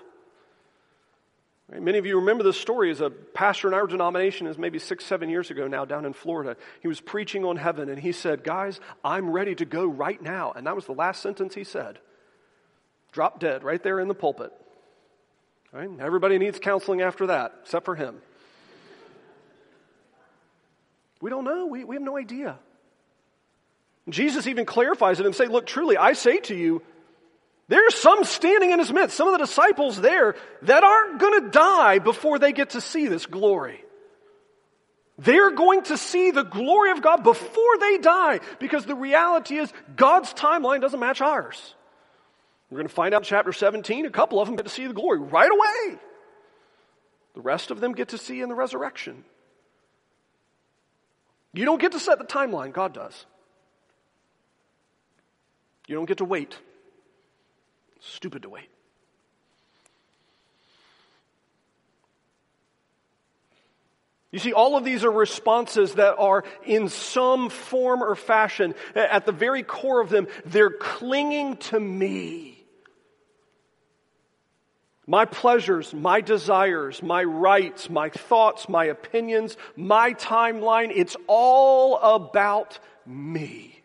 Many 1.71 1.99
of 1.99 2.05
you 2.05 2.17
remember 2.17 2.43
this 2.43 2.59
story 2.59 2.91
as 2.91 2.99
a 2.99 3.09
pastor 3.09 3.69
in 3.69 3.73
our 3.73 3.87
denomination 3.87 4.45
is 4.47 4.57
maybe 4.57 4.77
six, 4.77 5.05
seven 5.05 5.29
years 5.29 5.51
ago 5.51 5.67
now 5.67 5.85
down 5.85 6.03
in 6.03 6.11
Florida. 6.11 6.57
He 6.81 6.89
was 6.89 6.99
preaching 6.99 7.45
on 7.45 7.55
heaven 7.55 7.87
and 7.87 7.97
he 7.97 8.11
said, 8.11 8.43
Guys, 8.43 8.81
I'm 9.05 9.29
ready 9.29 9.55
to 9.55 9.63
go 9.63 9.85
right 9.85 10.21
now. 10.21 10.51
And 10.51 10.67
that 10.67 10.75
was 10.75 10.85
the 10.85 10.91
last 10.91 11.21
sentence 11.21 11.55
he 11.55 11.63
said. 11.63 11.99
Drop 13.13 13.39
dead 13.39 13.63
right 13.63 13.81
there 13.81 14.01
in 14.01 14.09
the 14.09 14.13
pulpit. 14.13 14.51
Right? 15.71 15.89
Everybody 15.99 16.37
needs 16.37 16.59
counseling 16.59 17.01
after 17.01 17.27
that, 17.27 17.53
except 17.63 17.85
for 17.85 17.95
him. 17.95 18.15
We 21.21 21.29
don't 21.29 21.45
know. 21.45 21.67
We, 21.67 21.83
we 21.83 21.95
have 21.95 22.03
no 22.03 22.17
idea. 22.17 22.57
Jesus 24.09 24.47
even 24.47 24.65
clarifies 24.65 25.19
it 25.19 25.25
and 25.25 25.35
say, 25.35 25.45
look, 25.45 25.65
truly, 25.65 25.95
I 25.95 26.13
say 26.13 26.39
to 26.41 26.55
you, 26.55 26.81
there's 27.67 27.95
some 27.95 28.25
standing 28.25 28.71
in 28.71 28.79
his 28.79 28.91
midst, 28.91 29.15
some 29.15 29.27
of 29.27 29.33
the 29.33 29.45
disciples 29.45 30.01
there 30.01 30.35
that 30.63 30.83
aren't 30.83 31.19
going 31.19 31.43
to 31.43 31.49
die 31.51 31.99
before 31.99 32.37
they 32.37 32.51
get 32.51 32.71
to 32.71 32.81
see 32.81 33.07
this 33.07 33.25
glory. 33.25 33.81
They're 35.17 35.51
going 35.51 35.83
to 35.83 35.97
see 35.97 36.31
the 36.31 36.43
glory 36.43 36.91
of 36.91 37.01
God 37.01 37.23
before 37.23 37.77
they 37.79 37.99
die 37.99 38.39
because 38.59 38.85
the 38.85 38.95
reality 38.95 39.55
is 39.55 39.71
God's 39.95 40.33
timeline 40.33 40.81
doesn't 40.81 40.99
match 40.99 41.21
ours. 41.21 41.75
We're 42.71 42.77
going 42.77 42.87
to 42.87 42.93
find 42.93 43.13
out 43.13 43.21
in 43.21 43.25
chapter 43.25 43.51
17, 43.51 44.05
a 44.05 44.09
couple 44.09 44.39
of 44.39 44.47
them 44.47 44.55
get 44.55 44.63
to 44.63 44.71
see 44.71 44.87
the 44.87 44.93
glory 44.93 45.19
right 45.19 45.51
away. 45.51 45.99
The 47.35 47.41
rest 47.41 47.69
of 47.69 47.81
them 47.81 47.91
get 47.91 48.09
to 48.09 48.17
see 48.17 48.41
in 48.41 48.47
the 48.47 48.55
resurrection. 48.55 49.25
You 51.53 51.65
don't 51.65 51.81
get 51.81 51.91
to 51.91 51.99
set 51.99 52.17
the 52.17 52.23
timeline, 52.23 52.71
God 52.71 52.93
does. 52.93 53.25
You 55.87 55.95
don't 55.95 56.05
get 56.05 56.19
to 56.19 56.25
wait. 56.25 56.57
stupid 57.99 58.43
to 58.43 58.49
wait. 58.49 58.69
You 64.31 64.39
see, 64.39 64.53
all 64.53 64.77
of 64.77 64.85
these 64.85 65.03
are 65.03 65.11
responses 65.11 65.95
that 65.95 66.15
are 66.17 66.45
in 66.63 66.87
some 66.87 67.49
form 67.49 68.01
or 68.01 68.15
fashion, 68.15 68.75
at 68.95 69.25
the 69.25 69.33
very 69.33 69.61
core 69.61 69.99
of 69.99 70.07
them, 70.07 70.27
they're 70.45 70.69
clinging 70.69 71.57
to 71.57 71.77
me. 71.77 72.60
My 75.11 75.25
pleasures, 75.25 75.93
my 75.93 76.21
desires, 76.21 77.03
my 77.03 77.21
rights, 77.21 77.89
my 77.89 78.07
thoughts, 78.07 78.69
my 78.69 78.85
opinions, 78.85 79.57
my 79.75 80.13
timeline, 80.13 80.89
it's 80.95 81.17
all 81.27 81.97
about 81.97 82.79
me. 83.05 83.83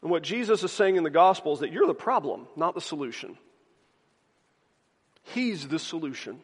And 0.00 0.10
what 0.10 0.22
Jesus 0.22 0.64
is 0.64 0.72
saying 0.72 0.96
in 0.96 1.02
the 1.02 1.10
gospel 1.10 1.52
is 1.52 1.58
that 1.58 1.70
you're 1.70 1.86
the 1.86 1.92
problem, 1.92 2.46
not 2.56 2.74
the 2.74 2.80
solution. 2.80 3.36
He's 5.22 5.68
the 5.68 5.78
solution. 5.78 6.40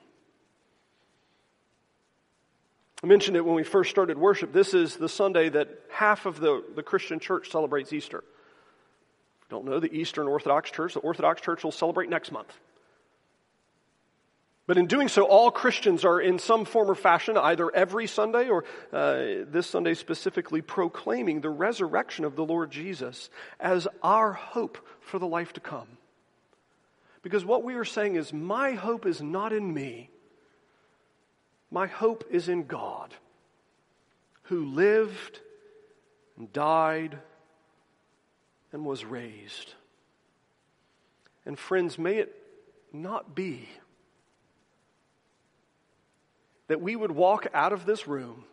I 3.03 3.07
mentioned 3.07 3.39
it 3.39 3.45
when 3.47 3.55
we 3.55 3.65
first 3.65 3.89
started 3.89 4.19
worship. 4.19 4.53
This 4.53 4.75
is 4.75 4.97
the 4.97 5.09
Sunday 5.09 5.49
that 5.49 5.71
half 5.91 6.27
of 6.27 6.41
the, 6.41 6.63
the 6.77 6.83
Christian 6.83 7.21
church 7.21 7.51
celebrates 7.51 7.91
Easter. 7.91 8.23
Don't 9.49 9.65
know 9.65 9.81
the 9.81 9.93
Eastern 9.93 10.29
Orthodox 10.29 10.71
Church. 10.71 10.95
The 10.95 11.01
Orthodox 11.01 11.41
Church 11.41 11.65
will 11.65 11.73
celebrate 11.73 12.11
next 12.11 12.33
month. 12.33 12.53
But 14.67 14.77
in 14.77 14.87
doing 14.87 15.09
so, 15.09 15.25
all 15.25 15.51
Christians 15.51 16.05
are 16.05 16.21
in 16.21 16.39
some 16.39 16.67
form 16.67 16.91
or 16.91 16.95
fashion, 16.95 17.39
either 17.39 17.75
every 17.75 18.07
Sunday 18.07 18.51
or 18.51 18.65
uh, 18.93 19.47
this 19.51 19.67
Sunday 19.67 19.95
specifically, 19.95 20.61
proclaiming 20.61 21.41
the 21.41 21.49
resurrection 21.49 22.27
of 22.27 22.37
the 22.37 22.45
Lord 22.45 22.71
Jesus 22.71 23.31
as 23.59 23.89
our 24.03 24.35
hope 24.35 24.77
for 25.01 25.19
the 25.19 25.27
life 25.27 25.55
to 25.55 25.61
come. 25.61 25.89
Because 27.23 27.47
what 27.47 27.65
we 27.65 27.77
are 27.77 27.85
saying 27.87 28.17
is, 28.17 28.31
my 28.31 28.73
hope 28.73 29.07
is 29.07 29.23
not 29.23 29.55
in 29.55 29.73
me, 29.73 30.11
my 31.71 31.87
hope 31.87 32.25
is 32.31 32.51
in 32.51 32.67
God, 32.67 33.15
who 34.43 34.67
lived 34.67 35.41
and 36.37 36.53
died 36.53 37.19
and 38.73 38.85
was 38.85 39.05
raised. 39.05 39.75
And 41.47 41.59
friends, 41.59 41.99
may 41.99 42.19
it 42.19 42.35
not 42.93 43.35
be 43.35 43.69
that 46.69 46.81
we 46.81 46.95
would 46.95 47.11
walk 47.11 47.47
out 47.55 47.73
of 47.73 47.87
this 47.87 48.07
room 48.07 48.45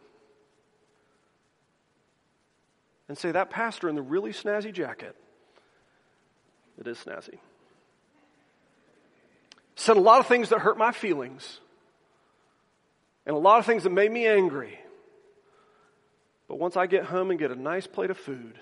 and 3.07 3.17
say, 3.17 3.31
That 3.31 3.49
pastor 3.49 3.89
in 3.89 3.95
the 3.95 4.01
really 4.01 4.31
snazzy 4.31 4.73
jacket, 4.73 5.15
it 6.79 6.87
is 6.87 6.97
snazzy, 6.97 7.37
said 9.75 9.97
a 9.97 10.01
lot 10.01 10.19
of 10.19 10.27
things 10.27 10.49
that 10.49 10.59
hurt 10.59 10.77
my 10.77 10.91
feelings 10.91 11.59
and 13.25 13.35
a 13.35 13.39
lot 13.39 13.59
of 13.59 13.65
things 13.65 13.83
that 13.83 13.91
made 13.91 14.11
me 14.11 14.25
angry. 14.25 14.79
But 16.47 16.59
once 16.59 16.77
I 16.77 16.85
get 16.85 17.05
home 17.05 17.31
and 17.31 17.39
get 17.39 17.51
a 17.51 17.55
nice 17.55 17.87
plate 17.87 18.11
of 18.11 18.17
food, 18.17 18.59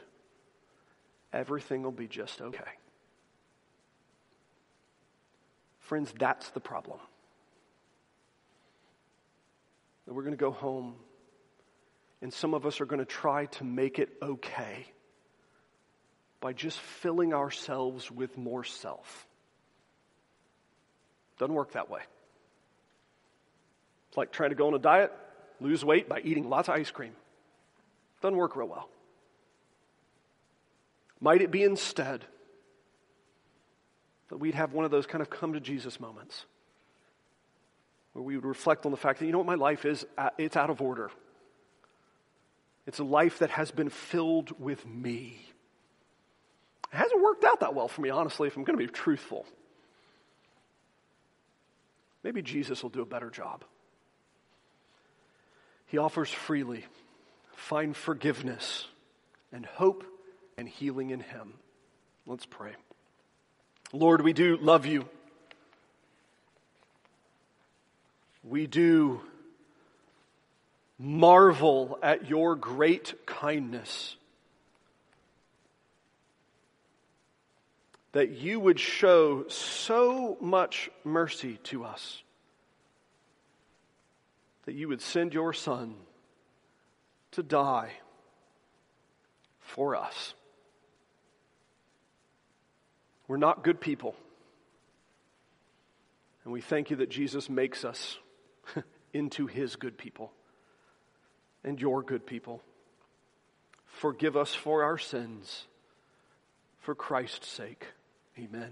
everything 1.33 1.83
will 1.83 1.91
be 1.91 2.07
just 2.07 2.41
okay. 2.41 2.63
Friends, 5.79 6.13
that's 6.17 6.49
the 6.51 6.59
problem. 6.59 6.99
That 10.05 10.13
we're 10.13 10.23
going 10.23 10.33
to 10.33 10.37
go 10.37 10.51
home, 10.51 10.95
and 12.21 12.31
some 12.31 12.53
of 12.53 12.65
us 12.65 12.79
are 12.79 12.85
going 12.85 12.99
to 12.99 13.05
try 13.05 13.47
to 13.47 13.63
make 13.63 13.99
it 13.99 14.09
okay 14.21 14.85
by 16.39 16.53
just 16.53 16.79
filling 16.79 17.33
ourselves 17.33 18.11
with 18.11 18.37
more 18.37 18.63
self. 18.63 19.27
Doesn't 21.39 21.55
work 21.55 21.71
that 21.71 21.89
way. 21.89 22.01
It's 24.09 24.17
like 24.17 24.31
trying 24.31 24.49
to 24.51 24.55
go 24.55 24.67
on 24.67 24.73
a 24.73 24.79
diet, 24.79 25.11
lose 25.59 25.83
weight 25.83 26.07
by 26.07 26.19
eating 26.21 26.49
lots 26.49 26.69
of 26.69 26.75
ice 26.75 26.91
cream. 26.91 27.13
Doesn't 28.21 28.37
work 28.37 28.55
real 28.55 28.67
well. 28.67 28.89
Might 31.23 31.41
it 31.41 31.51
be 31.51 31.63
instead 31.63 32.25
that 34.27 34.39
we'd 34.39 34.55
have 34.55 34.73
one 34.73 34.83
of 34.83 34.91
those 34.91 35.05
kind 35.05 35.21
of 35.21 35.29
come 35.29 35.53
to 35.53 35.61
Jesus 35.61 35.97
moments 35.97 36.45
where 38.11 38.21
we 38.21 38.35
would 38.35 38.43
reflect 38.43 38.85
on 38.85 38.91
the 38.91 38.97
fact 38.97 39.19
that, 39.19 39.25
you 39.25 39.31
know 39.31 39.37
what, 39.37 39.47
my 39.47 39.55
life 39.55 39.85
is, 39.85 40.05
it's 40.37 40.57
out 40.57 40.69
of 40.69 40.81
order. 40.81 41.09
It's 42.85 42.99
a 42.99 43.05
life 43.05 43.39
that 43.39 43.51
has 43.51 43.71
been 43.71 43.87
filled 43.89 44.59
with 44.59 44.85
me. 44.85 45.39
It 46.91 46.97
hasn't 46.97 47.23
worked 47.23 47.45
out 47.45 47.61
that 47.61 47.73
well 47.73 47.87
for 47.87 48.01
me, 48.01 48.09
honestly, 48.09 48.49
if 48.49 48.57
I'm 48.57 48.65
going 48.65 48.77
to 48.77 48.85
be 48.85 48.91
truthful. 48.91 49.45
Maybe 52.21 52.41
Jesus 52.41 52.83
will 52.83 52.89
do 52.89 53.01
a 53.01 53.05
better 53.05 53.29
job. 53.29 53.63
He 55.85 55.97
offers 55.97 56.29
freely, 56.29 56.83
find 57.55 57.95
forgiveness 57.95 58.87
and 59.53 59.65
hope 59.65 60.03
and 60.57 60.67
healing 60.67 61.09
in 61.09 61.19
Him. 61.19 61.53
Let's 62.25 62.45
pray. 62.45 62.73
Lord, 63.91 64.21
we 64.21 64.33
do 64.33 64.57
love 64.57 64.85
you. 64.85 65.05
We 68.43 68.67
do 68.67 69.21
marvel 70.97 71.97
at 72.01 72.29
your 72.29 72.55
great 72.55 73.25
kindness. 73.25 74.15
That 78.13 78.31
you 78.31 78.59
would 78.59 78.79
show 78.79 79.47
so 79.47 80.37
much 80.39 80.89
mercy 81.03 81.57
to 81.65 81.83
us. 81.83 82.21
That 84.65 84.75
you 84.75 84.87
would 84.87 85.01
send 85.01 85.33
your 85.33 85.51
Son 85.53 85.95
to 87.31 87.43
die 87.43 87.91
for 89.59 89.95
us. 89.95 90.35
We're 93.33 93.37
not 93.37 93.63
good 93.63 93.81
people. 93.81 94.15
And 96.43 96.53
we 96.53 96.61
thank 96.61 96.91
you 96.91 96.97
that 96.97 97.09
Jesus 97.09 97.49
makes 97.49 97.83
us 97.83 98.19
into 99.11 99.47
his 99.47 99.75
good 99.75 99.97
people 99.97 100.31
and 101.63 101.81
your 101.81 102.03
good 102.03 102.27
people. 102.27 102.61
Forgive 103.87 104.37
us 104.37 104.53
for 104.53 104.83
our 104.83 104.99
sins 104.99 105.65
for 106.81 106.93
Christ's 106.93 107.47
sake. 107.47 107.87
Amen. 108.37 108.71